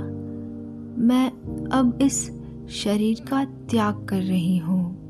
मैं 0.97 1.27
अब 1.71 1.99
इस 2.01 2.25
शरीर 2.69 3.25
का 3.29 3.43
त्याग 3.45 4.07
कर 4.07 4.21
रही 4.21 4.57
हूँ। 4.57 5.00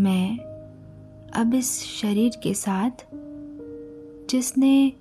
मैं 0.00 0.38
अब 1.34 1.54
इस 1.54 1.82
शरीर 1.82 2.32
के 2.42 2.54
साथ, 2.54 2.90
जिसने 4.30 4.92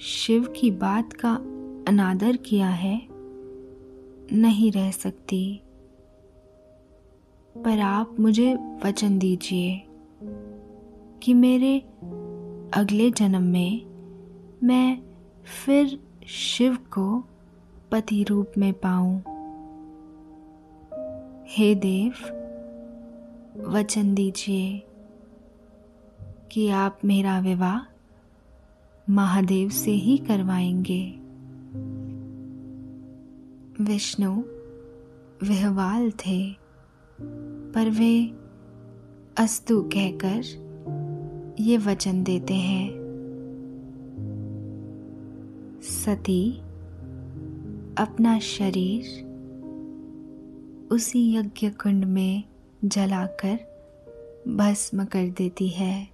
शिव 0.00 0.44
की 0.44 0.70
बात 0.70 1.12
का 1.12 1.34
अनादर 1.88 2.36
किया 2.36 2.68
है, 2.68 3.06
नहीं 4.32 4.72
रह 4.72 4.90
सकती। 4.90 5.60
पर 7.64 7.78
आप 7.78 8.20
मुझे 8.20 8.54
वचन 8.54 9.18
दीजिए 9.18 9.82
कि 11.22 11.34
मेरे 11.34 11.78
अगले 12.74 13.10
जन्म 13.10 13.42
में 13.42 13.86
मैं 14.64 14.98
फिर 15.66 16.00
शिव 16.26 16.74
को 16.74 17.24
पति 17.92 18.22
रूप 18.22 18.52
में 18.58 18.72
पाऊँ। 18.72 19.18
हे 21.48 21.74
देव 21.74 22.12
वचन 23.64 24.14
दीजिए 24.14 24.82
कि 26.52 26.68
आप 26.68 26.98
मेरा 27.04 27.40
विवाह 27.40 27.92
महादेव 29.10 29.68
से 29.68 29.90
ही 29.90 30.16
करवाएँगे। 30.18 31.14
विष्णु 33.84 34.42
विहवाल 35.48 36.10
थे, 36.10 36.56
पर 37.72 37.90
वे 37.90 38.26
अस्तु 39.36 39.82
कहकर 39.82 40.66
ये 41.60 41.76
वचन 41.76 42.24
देते 42.24 42.54
हैं। 42.54 42.90
सती, 45.82 46.58
अपना 47.98 48.38
शरीर 48.38 49.26
उसी 50.90 51.36
यज्ञ 51.36 51.70
कुंड 51.70 52.04
में 52.04 52.44
जलाकर 52.84 53.76
भस्म 54.48 55.04
कर 55.04 55.28
देती 55.28 55.68
है। 55.68 56.08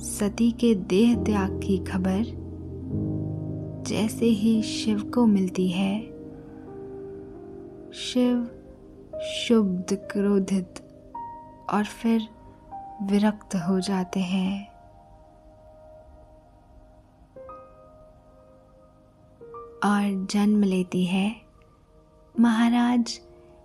सती 0.00 0.50
के 0.50 0.74
देह 0.74 1.16
त्याग 1.16 1.60
की 1.64 1.78
खबर 1.78 2.50
जैसे 3.86 4.26
ही 4.26 4.62
शिव 4.62 5.02
को 5.02 5.26
मिलती 5.26 5.68
है। 5.68 6.00
शिव 7.92 8.56
शुद्ध 9.22 9.94
क्रोधित 9.94 10.74
और 11.70 11.84
फिर 11.84 12.22
विरक्त 13.02 13.54
हो 13.54 13.80
जाते 13.80 14.20
हैं। 14.20 14.70
और 19.84 20.26
जन्म 20.30 20.62
लेती 20.62 21.04
है। 21.04 21.49
महाराज 22.38 23.20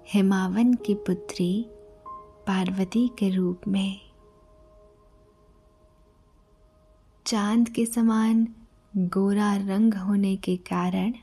हिमावन 0.09 0.73
की 0.73 0.95
पुत्री 0.95 1.65
पार्वती 2.47 3.07
के 3.07 3.29
रूप 3.29 3.61
में। 3.67 4.01
चाँद 7.25 7.69
के 7.69 7.85
समान 7.85 8.47
गोरा 8.97 9.55
रंग 9.55 9.93
होने 9.93 10.35
के 10.35 10.57
कारण 10.57 11.13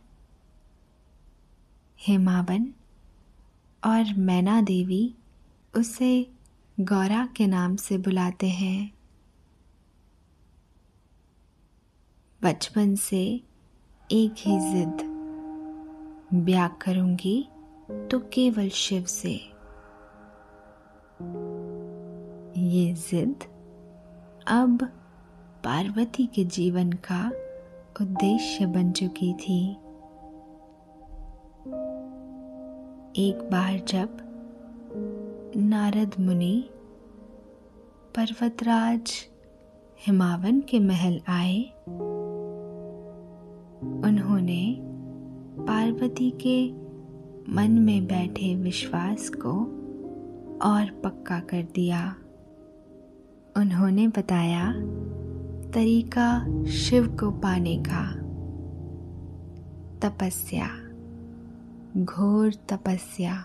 हेमावन 2.07 2.73
और 3.85 4.15
मैना 4.15 4.61
देवी 4.61 5.15
उसे 5.77 6.31
गौरा 6.81 7.29
के 7.37 7.47
नाम 7.47 7.77
से 7.77 7.99
बुलाते 7.99 8.49
हैं। 8.49 8.93
बचपन 12.43 12.95
से 12.95 13.43
एक 14.13 14.35
ही 14.39 14.61
जिद 14.73 15.12
ब्याह 16.35 16.69
करूँगी 16.69 17.49
तो 18.11 18.19
केवल 18.19 18.69
शिव 18.69 19.05
से। 19.05 19.33
ये 22.59 22.93
जिद 22.93 23.45
अब 24.49 24.85
पार्वती 25.65 26.27
के 26.27 26.45
जीवन 26.45 26.93
का 26.93 27.29
उद्देश्य 28.01 28.67
बन 28.67 28.93
चुकी 28.93 29.33
थी। 29.35 29.71
एक 33.19 33.49
बार 33.53 33.79
जब 33.89 34.19
नारद 35.57 36.15
मुनि 36.21 36.71
पर्वतराज 38.17 39.13
हिमावन 40.07 40.61
के 40.61 40.79
महल 40.79 41.21
आए, 41.29 41.63
उन्होंने 44.05 44.92
पार्वती 45.67 46.31
के 46.31 46.73
मन 47.53 47.71
में 47.71 48.07
बैठे 48.07 48.57
विश्वास 48.57 49.29
को 49.29 49.53
और 50.63 51.01
पक्का 51.05 51.41
कर 51.41 51.63
दिया। 51.75 52.17
उन्होंने 53.57 54.09
बताया, 54.09 54.73
तरीका 55.71 56.63
शिव 56.65 57.17
को 57.21 57.31
पाने 57.31 57.83
का। 57.89 58.23
तपस्या, 59.99 60.69
घोर 62.05 62.55
तपस्या। 62.69 63.45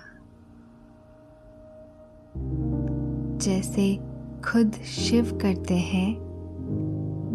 जैसे 3.37 3.99
खुद 4.45 4.71
शिव 4.71 5.39
करते 5.41 5.75
हैं, 5.75 6.17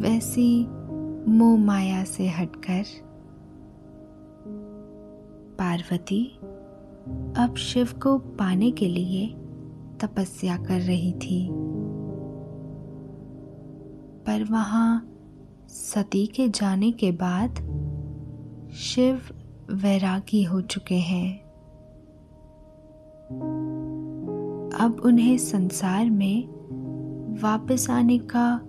वैसी 0.00 0.66
मोह 1.30 1.58
माया 1.58 2.04
से 2.04 2.28
हटकर 2.28 2.84
पार्वती 5.62 6.38
अब 7.36 7.54
शिव 7.58 7.88
को 8.02 8.18
पाने 8.18 8.70
के 8.70 8.88
लिए 8.88 9.26
तपस्या 10.00 10.56
कर 10.56 10.80
रही 10.80 11.12
थी। 11.12 11.48
पर 14.26 14.44
वहाँ 14.50 15.08
सती 15.68 16.26
के 16.26 16.48
जाने 16.48 16.92
के 16.92 17.12
बाद 17.12 17.54
शिव 18.74 19.20
वैरागी 19.70 20.42
हो 20.42 20.60
चुके 20.60 20.94
हैं। 20.94 21.38
अब 24.80 25.02
उन्हें 25.04 25.38
संसार 25.38 26.10
में 26.10 26.48
वापस 27.40 27.90
आने 27.90 28.18
का 28.18 28.60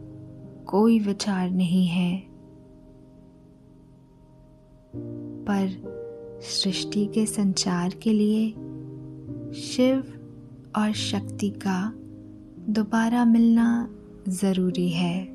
कोई 0.66 1.00
विचार 1.00 1.50
नहीं 1.50 1.88
है। 1.88 2.24
पर 5.46 5.93
सृष्टि 6.44 7.06
के 7.06 7.26
संचार 7.26 7.90
के 7.90 8.14
लिए 8.14 8.50
शिव 9.54 10.14
और 10.76 10.92
शक्ति 10.92 11.50
का 11.50 11.94
दोबारा 12.70 13.26
मिलना 13.26 13.90
ज़रूरी 14.30 14.90
है। 14.90 15.26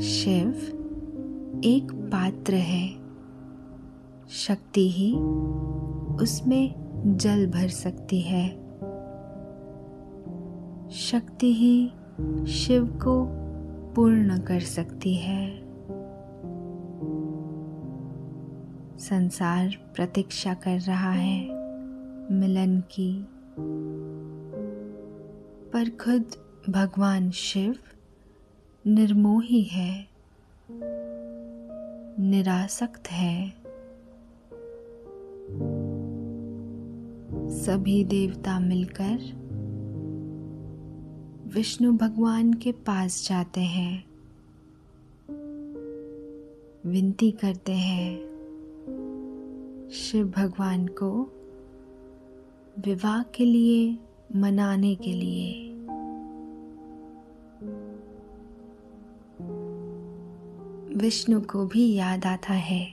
शिव 0.00 0.50
एक 1.64 1.92
पात्र 1.92 2.54
है। 2.54 2.88
शक्ति 4.28 4.90
ही 4.90 5.14
उसमें 6.24 6.74
जल 7.16 7.46
भर 7.46 7.68
सकती 7.68 8.20
है। 8.20 8.48
शक्ति 10.90 11.54
ही 11.54 11.92
शिव 12.46 12.86
को 12.86 13.26
पूर्ण 13.94 14.38
कर 14.38 14.60
सकती 14.60 15.14
है। 15.14 15.65
संसार 18.98 19.92
प्रतीक्षा 19.94 20.54
कर 20.54 20.80
रहा 20.80 21.10
है 21.10 21.40
मिलन 22.32 22.80
की। 22.80 23.26
पर 25.72 25.88
खुद 25.90 26.24
भगवान 26.70 27.30
शिव 27.30 27.78
निर्मोही 28.86 29.62
है, 29.62 30.08
निरासक्त 32.20 33.08
है। 33.08 33.50
सभी 37.50 38.04
देवता 38.04 38.60
मिलकर 38.60 39.18
विष्णु 41.54 41.92
भगवान 41.92 42.52
के 42.52 42.72
पास 42.72 43.28
जाते 43.28 43.60
हैं, 43.60 44.04
विनती 46.86 47.30
करते 47.30 47.72
हैं। 47.72 48.25
शिव 49.92 50.28
भगवान 50.28 50.86
को 50.86 51.10
विवाह 52.78 53.22
के 53.22 53.44
लिए, 53.44 53.98
मनाने 54.36 54.94
के 54.94 55.12
लिए। 55.12 55.72
विष्णु 60.96 61.40
को 61.40 61.66
भी 61.66 61.94
याद 61.94 62.26
आता 62.26 62.52
है 62.52 62.92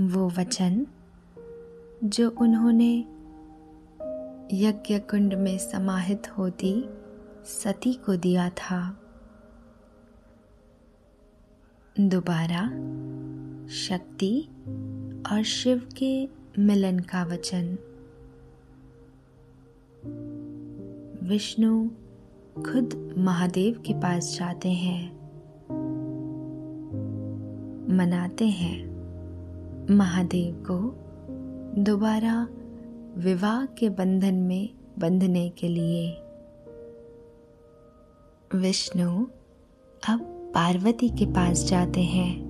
वो 0.00 0.28
वचन 0.28 0.86
जो 2.04 2.30
उन्होंने 2.30 2.98
यज्ञ 4.52 4.98
कुंड 4.98 5.34
में 5.34 5.58
समाहित 5.58 6.38
होती 6.38 6.84
सती 7.44 7.94
को 7.94 8.16
दिया 8.16 8.50
था। 8.50 9.00
दोबारा 12.00 12.66
शक्ति 13.68 14.48
और 15.32 15.42
शिव 15.42 15.88
के 15.96 16.28
मिलन 16.58 16.98
का 16.98 17.24
वचन। 17.24 17.78
विष्णु 21.22 21.88
खुद 22.62 23.14
महादेव 23.18 23.82
के 23.86 23.94
पास 23.94 24.36
जाते 24.38 24.68
हैं। 24.68 25.20
मनाते 27.96 28.46
हैं। 28.46 28.90
महादेव 29.96 30.54
को 30.70 30.94
दोबारा 31.82 32.48
विवाह 33.16 33.66
के 33.66 33.88
बंधन 33.88 34.34
में 34.34 34.68
बंधने 34.98 35.48
के 35.48 35.68
लिए। 35.68 36.12
विष्णु 38.54 39.24
अब 40.08 40.20
पार्वती 40.54 41.08
के 41.08 41.26
पास 41.26 41.64
जाते 41.64 42.00
हैं। 42.00 42.49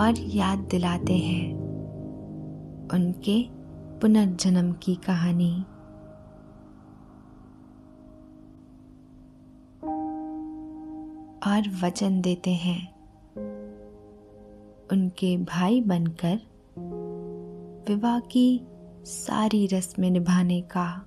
और 0.00 0.14
याद 0.18 0.58
दिलाते 0.58 1.16
हैं। 1.16 1.54
उनके 2.92 3.48
पुनर्जन्म 4.00 4.72
की 4.72 4.94
कहानी। 4.94 5.64
और 11.46 11.62
वचन 11.82 12.20
देते 12.20 12.50
हैं। 12.50 12.92
उनके 14.92 15.36
भाई 15.36 15.80
बनकर 15.80 16.40
विवाह 17.88 18.20
की 18.20 18.60
सारी 19.04 19.66
रस्में 19.66 20.10
निभाने 20.10 20.60
का 20.60 21.06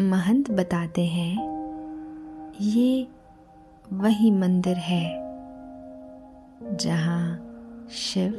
महंत 0.00 0.50
बताते 0.50 1.06
हैं। 1.06 1.34
ये 2.60 3.08
वही 3.92 4.30
मंदिर 4.30 4.76
है। 4.76 5.21
जहाँ 6.70 7.48
शिव 7.92 8.32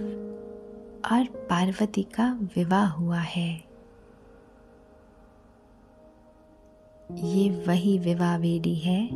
और 1.12 1.24
पार्वती 1.24 2.04
का 2.04 2.40
विवाह 2.56 2.88
हुआ 2.88 3.20
है। 3.20 3.64
ये 7.12 7.50
वही 7.68 8.00
विवाह 8.00 8.38
वेदी 8.38 8.76
है, 8.76 9.10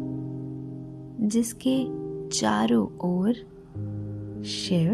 जिसके 1.28 1.86
चारों 2.30 2.88
ओर 2.98 3.34
शिव 4.46 4.94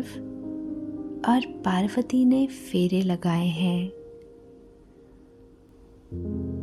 और 1.28 1.46
पार्वती 1.46 2.26
ने 2.26 2.48
फेरे 2.48 3.02
लगाए 3.02 3.48
हैं। 3.48 3.92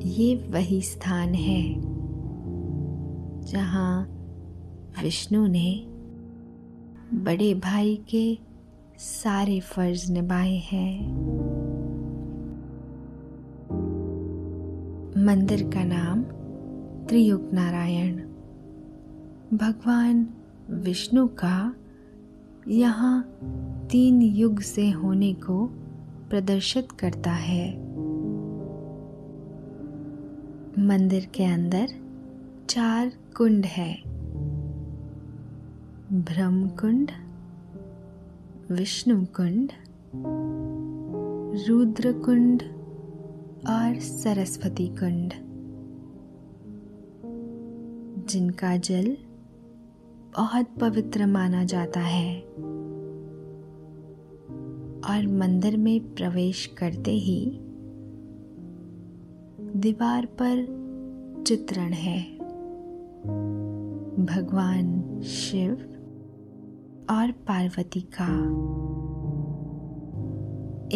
ये 0.01 0.35
वही 0.37 0.83
स्थान 0.83 1.35
है 1.35 1.75
जहाँ 3.43 4.07
विष्णु 5.03 5.47
ने 5.47 5.90
बड़े 7.15 7.55
भाई 7.55 8.05
के 8.11 8.39
सारे 8.99 9.61
फ़र्ज़ 9.61 10.13
निभाए 10.13 10.57
हैं। 10.57 11.13
मंदिर 15.25 15.63
का 15.63 15.85
नाम 15.85 16.23
त्रियुग 17.07 17.51
नारायण। 17.53 18.17
भगवान 19.57 20.29
विष्णु 20.71 21.29
का 21.29 21.75
यहाँ 22.69 23.39
तीन 23.91 24.23
युग 24.23 24.61
से 24.61 24.91
होने 24.91 25.35
को 25.35 25.67
प्रदर्शित 26.31 26.93
करता 26.93 27.33
है। 27.33 27.79
मंदिर 30.87 31.25
के 31.35 31.45
अंदर 31.45 31.89
चार 32.69 33.13
कुंड 33.37 33.65
है। 33.65 34.20
ब्रह्म 36.13 36.69
कुंड 36.69 37.11
विष्णु 38.71 39.27
कुंड 39.27 39.73
रुद्र 41.69 42.13
कुंड 42.13 42.63
और 43.69 43.99
सरस्वती 44.01 44.89
कुंड 44.89 45.33
जिनका 48.29 48.77
जल 48.77 49.17
बहुत 50.37 50.67
पवित्र 50.81 51.27
माना 51.27 51.65
जाता 51.65 52.01
है 52.01 52.41
और 55.01 55.27
मंदिर 55.27 55.77
में 55.77 56.15
प्रवेश 56.15 56.67
करते 56.67 57.11
ही 57.11 57.59
दीवार 59.77 60.27
पर 60.27 60.67
चित्रण 61.47 61.93
है। 61.93 62.39
भगवान 64.27 65.21
शिव 65.23 65.87
और 67.11 67.31
पार्वती 67.31 68.01
का। 68.01 68.27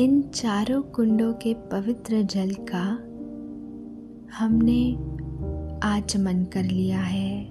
इन 0.02 0.22
चारों 0.22 0.82
कुंडों 0.82 1.34
के 1.34 1.54
पवित्र 1.54 2.22
जल 2.22 2.50
का 2.50 2.84
हमने 4.38 4.94
आचमन 5.88 6.44
कर 6.44 6.62
लिया 6.62 7.00
है। 7.00 7.44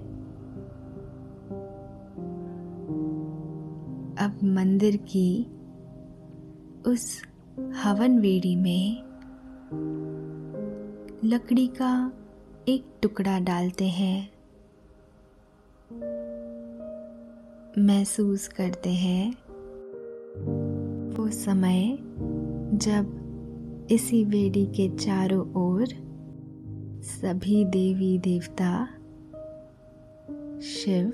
अब 4.18 4.38
मंदिर 4.44 4.96
की 4.96 5.46
उस 6.86 7.22
हवन 7.84 8.18
वेड़ी 8.18 8.56
में 8.56 9.02
लकड़ी 11.24 11.66
का 11.66 12.12
एक 12.68 12.86
टुकड़ा 13.02 13.38
डालते 13.38 13.88
हैं। 13.88 14.33
महसूस 17.78 18.48
करते 18.48 18.90
हैं। 18.90 19.30
वो 21.14 21.30
समय 21.30 21.98
जब 22.72 23.20
इसी 23.90 24.24
वेड़ी 24.24 24.66
के 24.66 24.96
चारों 24.96 25.52
ओर 25.52 25.86
सभी 27.02 27.64
देवी 27.64 28.18
देवता, 28.18 28.86
शिव 30.60 31.12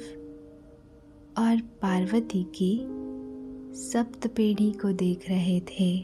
और 1.39 1.57
पार्वती 1.61 2.43
की 2.43 2.87
सप्त 3.75 4.15
सप्तपेढ़ी 4.15 4.73
को 4.73 4.93
देख 4.93 5.31
रहे 5.31 5.61
थे। 5.61 5.99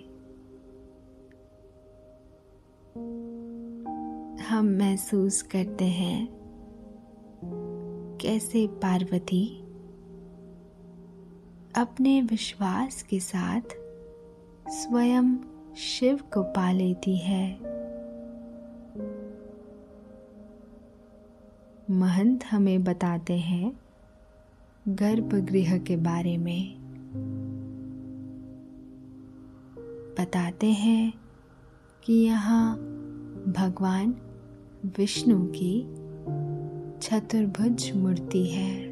हम 4.44 4.76
महसूस 4.78 5.42
करते 5.42 5.84
हैं, 5.84 6.28
कैसे 8.20 8.66
पार्वती 8.66 9.65
अपने 11.76 12.22
विश्वास 12.22 13.02
के 13.02 13.20
साथ 13.20 13.60
स्वयं 14.68 15.36
शिव 15.76 16.16
को 16.16 16.42
पा 16.42 16.72
लेती 16.72 17.16
है। 17.16 17.58
महंत 21.90 22.44
हमें 22.44 22.84
बताते 22.84 23.32
हैं 23.32 23.80
गर्भगृह 24.88 25.78
के 25.78 25.96
बारे 25.96 26.36
में। 26.36 26.78
बताते 30.18 30.66
हैं 30.66 31.14
कि 32.04 32.12
यहाँ 32.12 32.76
भगवान 33.48 34.14
विष्णु 34.98 35.46
की 35.46 35.86
चतुर्भुज 36.98 37.92
मूर्ति 37.96 38.46
है। 38.46 38.85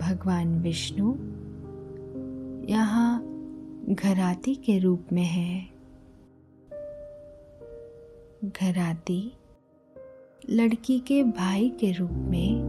भगवान 0.00 0.60
विष्णु 0.60 1.14
यहाँ 2.70 3.26
घराती 3.88 4.54
के 4.54 4.78
रूप 4.78 5.06
में 5.12 5.22
है। 5.22 5.66
घराती 8.44 9.32
लड़की 10.50 10.98
के 11.00 11.22
भाई 11.22 11.68
के 11.68 11.92
रूप 11.92 12.10
में, 12.10 12.62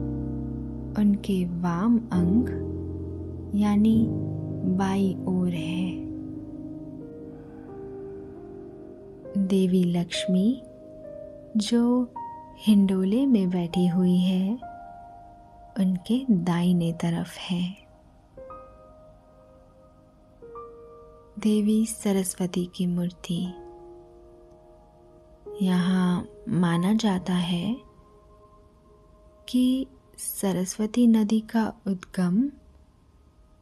उनके 0.99 1.45
वाम 1.45 1.97
अंग, 1.97 2.49
यानी 3.55 4.07
बाई 4.77 5.17
ओर 5.27 5.49
है। 5.49 5.95
देवी 9.47 9.83
लक्ष्मी, 9.83 10.61
जो 11.57 12.13
हिंडोले 12.57 13.25
में 13.25 13.49
बैठी 13.49 13.87
हुई 13.87 14.17
है 14.17 14.70
उनके 15.79 16.25
दाहिने 16.29 16.93
तरफ़ 16.93 17.37
है। 17.39 17.81
देवी 21.39 21.85
सरस्वती 21.85 22.65
की 22.75 22.87
मूर्ति। 22.87 23.53
यहाँ 25.65 26.29
माना 26.49 26.93
जाता 26.93 27.33
है 27.33 27.77
कि 29.49 29.87
सरस्वती 30.17 31.07
नदी 31.07 31.39
का 31.39 31.73
उद्गम 31.87 32.51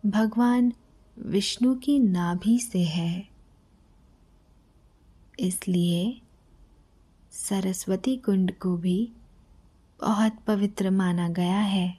भगवान 0.10 0.74
विष्णु 1.20 1.76
की 1.76 2.00
नाभि 2.00 2.60
से 2.60 2.84
है। 2.84 3.28
इसलिए 5.40 6.22
सरस्वती 7.32 8.18
कुंड 8.18 8.54
को 8.58 8.78
भी 8.78 9.12
बहुत 10.02 10.34
पवित्र 10.48 10.90
माना 10.90 11.30
गया 11.30 11.60
है। 11.60 11.99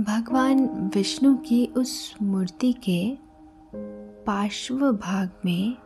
भगवान 0.00 0.68
विष्णु 0.94 1.34
की 1.34 1.66
उस 1.66 2.14
मूर्ति 2.22 2.72
के 2.72 3.18
पार्श्व 4.24 4.92
भाग 4.92 5.30
में 5.44 5.76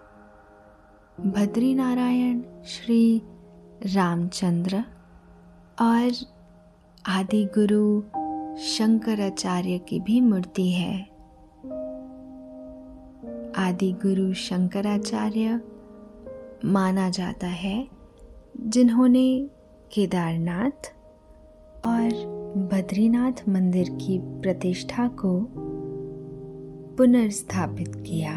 बद्री 1.21 1.75
नारायण 1.75 2.41
श्री 2.65 3.23
रामचंद्र 3.87 4.85
और 5.81 6.13
आदि 7.07 7.45
गुरु 7.59 8.03
शंकराचार्य 8.59 9.79
की 9.79 10.01
भी 10.01 10.21
मूर्ति 10.21 10.71
है। 10.73 11.03
आदि 13.57 13.93
गुरु 13.93 14.35
शंकराचार्य 14.35 15.61
माना 16.65 17.11
जाता 17.11 17.47
है, 17.47 17.89
जिन्होंने 18.61 19.49
केदारनाथ 19.93 21.00
और 21.87 22.09
बद्रीनाथ 22.73 23.49
मंदिर 23.49 23.89
की 23.91 24.19
प्रतिष्ठा 24.19 25.09
को 25.09 25.49
पुनर्स्थापित 26.97 27.95
किया। 27.95 28.33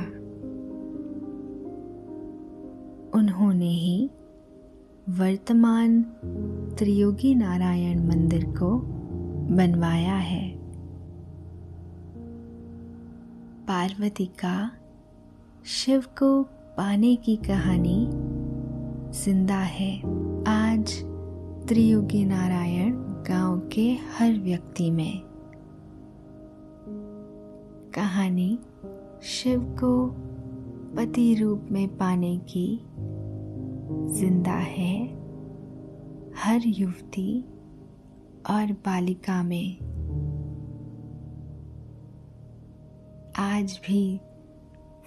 उन्होंने 3.20 3.70
ही 3.70 4.10
वर्तमान 5.10 6.02
त्रियोगी 6.78 7.36
नारायण 7.36 8.08
मंदिर 8.08 8.46
को 8.46 8.78
बनवाया 9.56 10.16
है। 10.16 10.58
पार्वती 13.68 14.26
का 14.26 14.72
शिव 15.66 16.02
को 16.02 16.44
पाने 16.78 17.16
की 17.16 17.36
कहानी 17.36 18.08
ज़िंदा 19.12 19.58
है। 19.58 19.98
आज 20.48 21.04
त्रियुगी 21.68 22.26
नारायण 22.26 23.13
गाँव 23.30 23.60
के 23.60 23.98
हर 24.18 24.32
व्यक्ति 24.34 24.92
में। 24.92 25.22
कहानी 27.96 28.60
शिव 29.24 29.62
को 29.84 30.08
पति 30.96 31.36
रूप 31.36 31.68
में 31.72 31.88
पाने 31.98 32.38
की 32.38 32.80
ज़िंदा 34.14 34.52
है 34.52 35.06
हर 36.38 36.62
युवती 36.66 37.42
और 38.50 38.74
बालिका 38.86 39.44
में। 39.44 39.78
आज 43.38 43.80
भी 43.88 44.20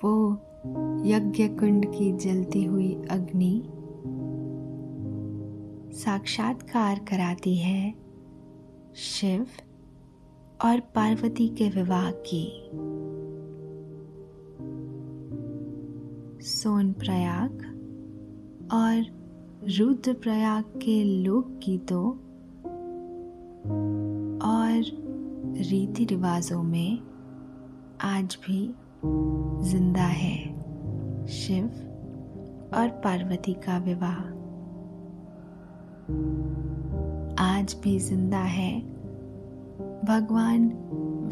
वो 0.05 0.33
यज्ञ 1.07 1.49
कुंड 1.49 1.87
की 1.87 2.13
जलती 2.13 2.65
हुई 2.65 2.93
अग्नि 3.11 3.63
साक्षात्कार 5.97 6.99
कराती 6.99 7.57
है। 7.57 8.06
शिव 8.97 9.47
और 10.65 10.81
पार्वती 10.81 11.49
के 11.49 11.69
विवाह 11.69 12.11
की। 12.11 12.47
सोन 16.43 16.93
प्रयाग 16.93 17.51
और 18.73 19.05
रुद्रप्रयाग 19.79 20.65
के 20.65 21.05
लोक 21.05 21.49
गीतों 21.49 22.11
और 24.49 24.81
रीति 25.63 26.05
रिवाजों 26.05 26.63
में 26.63 26.99
आज 28.01 28.39
भी 28.47 28.75
ज़िंदा 29.71 30.07
है 30.07 30.39
शिव 31.27 31.67
और 32.75 32.89
पार्वती 33.05 33.53
का 33.53 33.79
विवाह। 33.79 34.37
आज 37.39 37.77
भी 37.83 37.99
ज़िंदा 37.99 38.39
है। 38.39 38.81
भगवान 40.05 40.69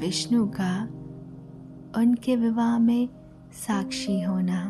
विष्णु 0.00 0.46
का 0.46 0.82
उनके 2.00 2.36
विवाह 2.36 2.78
में 2.78 3.08
साक्षी 3.52 4.20
होना। 4.22 4.60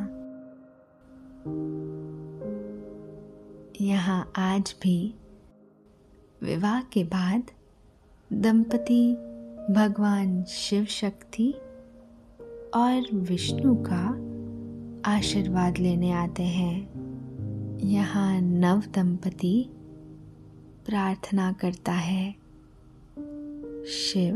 यहाँ 3.81 4.33
आज 4.37 4.75
भी 4.83 5.15
विवाह 6.43 6.81
के 6.83 7.05
बाद 7.05 7.43
दंपति 8.33 9.13
भगवान 9.71 10.45
शिव 10.45 10.85
शक्ति 10.85 11.53
और 12.75 13.09
विष्णु 13.15 13.85
का 13.87 14.05
आशीर्वाद 15.11 15.79
लेने 15.79 16.13
आते 16.13 16.43
हैं। 16.43 17.79
यहाँ 17.79 18.41
नव 18.41 18.83
दंपति 18.95 19.71
प्रार्थना 20.87 21.53
करता 21.53 21.93
है। 21.93 22.33
शिव 23.87 24.35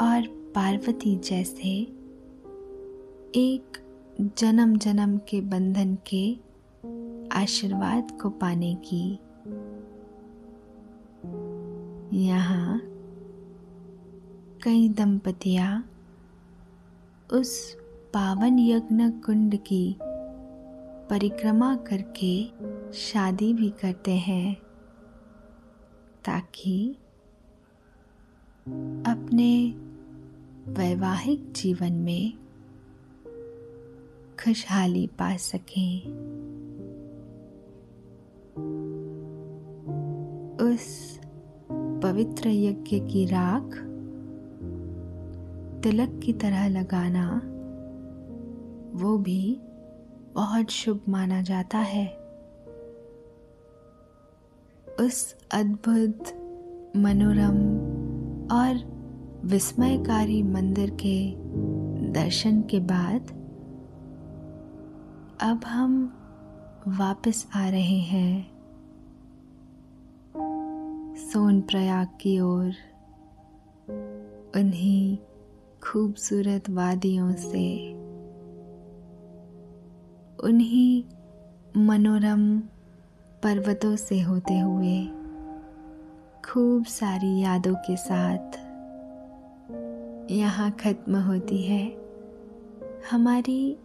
और 0.00 0.26
पार्वती 0.54 1.16
जैसे 1.16 1.68
एक 3.36 3.78
जन्म 4.38 4.76
जन्म 4.76 5.18
के 5.18 5.40
बंधन 5.40 5.98
के 6.14 6.34
आशीर्वाद 7.32 8.18
को 8.22 8.30
पाने 8.30 8.74
की 8.74 9.18
यहाँ 12.24 12.80
कई 14.62 14.88
दंपतियाँ 14.88 15.90
उस 17.32 17.76
पावन 18.14 18.58
यज्ञ 18.58 19.08
कुंड 19.10 19.56
की 19.56 19.96
परिक्रमा 21.10 21.76
करके 21.76 22.44
शादी 22.92 23.54
भी 23.54 23.70
करते 23.70 24.10
हैं। 24.10 24.69
ताकि 26.24 26.96
अपने 29.06 29.74
वैवाहिक 30.72 31.52
जीवन 31.52 31.92
में 31.92 32.32
खुशहाली 34.44 35.06
पा 35.06 35.36
सकें। 35.36 36.08
उस 40.56 41.20
पवित्र 42.02 42.48
यज्ञ 42.48 43.00
की 43.00 43.26
राख 43.26 43.86
तिलक 45.82 46.20
की 46.24 46.32
तरह 46.32 46.68
लगाना, 46.68 47.42
वो 48.94 49.18
भी 49.18 49.60
बहुत 50.34 50.70
शुभ 50.70 51.00
माना 51.08 51.42
जाता 51.42 51.78
है। 51.78 52.19
उस 55.00 55.36
अद्भुत 55.54 56.18
मनोरम 56.96 57.56
और 58.56 58.74
विस्मयकारी 59.44 60.42
मंदिर 60.42 60.90
के 60.90 61.34
दर्शन 62.12 62.62
के 62.62 62.80
बाद 62.80 63.22
अब 65.40 65.60
हम 65.66 66.12
वापस 66.88 67.46
आ 67.56 67.68
रहे 67.68 67.98
हैं 67.98 68.50
सोन 71.16 71.60
प्रयाग 71.60 72.08
की 72.20 72.40
ओर। 72.40 72.72
उन्हीं 74.56 75.18
खूबसूरत 75.82 76.70
वादियों 76.70 77.32
से। 77.32 77.92
उन्हीं 80.48 81.04
मनोरम 81.76 82.62
पर्वतों 83.42 83.96
से 83.96 84.20
होते 84.20 84.58
हुए, 84.58 85.06
खूब 86.44 86.84
सारी 86.84 87.40
यादों 87.40 87.74
के 87.74 87.96
साथ 87.96 88.56
यहाँ 90.30 90.70
खत्म 90.70 91.16
होती 91.16 91.62
है 91.62 91.96
हमारी 93.10 93.78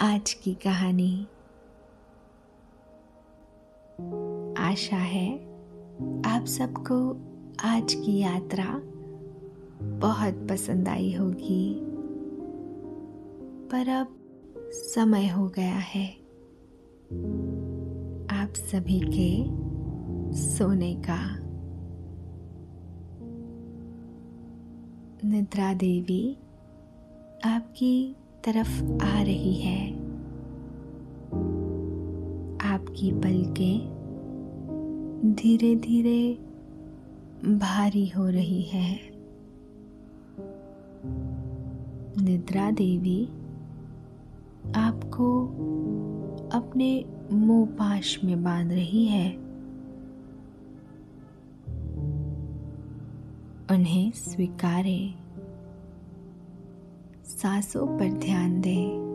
आज 0.00 0.32
की 0.32 0.54
कहानी। 0.54 1.26
आशा 4.58 4.96
है 4.96 5.38
आप 6.26 6.44
सबको 6.46 7.16
आज 7.64 7.94
की 7.94 8.18
यात्रा 8.18 8.80
बहुत 9.82 10.46
पसंद 10.50 10.88
आई 10.88 11.12
होगी। 11.12 11.80
पर 13.70 13.88
अब 13.88 14.16
समय 14.72 15.28
हो 15.28 15.48
गया 15.48 15.74
है। 15.74 16.16
आप 18.52 18.56
सभी 18.56 19.00
के 19.00 19.44
सोने 20.36 20.94
का। 20.94 21.36
निद्रा 25.28 25.74
देवी 25.74 26.38
आपकी 27.44 28.16
तरफ़ 28.44 28.82
आ 29.02 29.22
रही 29.22 29.54
है। 29.54 29.94
आपकी 32.72 33.12
पलकें 33.12 33.78
धीरे 35.34 35.76
धीरे 35.76 36.34
भारी 37.54 38.08
हो 38.08 38.26
रही 38.26 38.62
है। 38.62 38.98
निद्रा 42.24 42.70
देवी 42.70 43.28
अपने 46.52 47.04
मुँह 47.32 47.66
पाश 47.66 48.24
में 48.24 48.44
बाँध 48.44 48.72
रही 48.72 49.04
है। 49.06 49.36
उन्हें 53.70 54.12
स्वीकारें। 54.12 55.14
सांसों 57.24 57.86
पर 57.86 58.12
ध्यान 58.12 58.60
दें। 58.60 59.12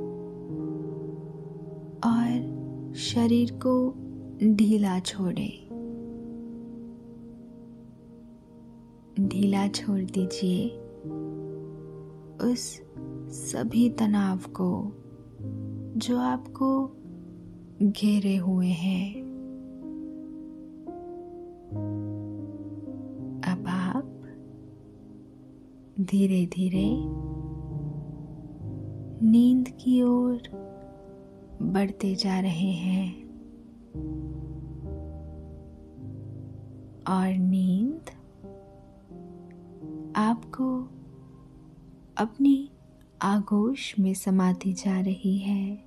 और 2.06 2.58
शरीर 2.96 3.52
को 3.52 3.94
ढीला 4.56 5.00
छोड़ें। 5.00 5.68
ढीला 9.28 9.68
छोड़ 9.68 10.02
दीजिए 10.02 10.70
उस 12.52 12.82
सभी 13.30 13.90
तनाव 13.90 14.38
को 14.38 14.92
जो 16.00 16.18
आपको 16.18 16.97
घेरे 17.82 18.36
हुए 18.36 18.68
हैं। 18.68 19.22
अब 23.48 23.66
आप 23.68 24.22
धीरे 26.00 26.46
धीरे 26.46 26.90
नींद 29.28 29.70
की 29.70 30.04
ओर 30.04 30.42
बढ़ते 31.62 32.16
जा 32.16 32.40
रहे 32.40 32.72
हैं। 32.72 33.24
और 37.08 37.38
नींद 37.38 38.10
आपको 40.16 40.82
अपनी 42.18 42.70
आगोश 43.22 44.00
में 44.00 44.14
समाती 44.14 44.74
जा 44.74 45.00
रही 45.00 45.38
है। 45.38 45.87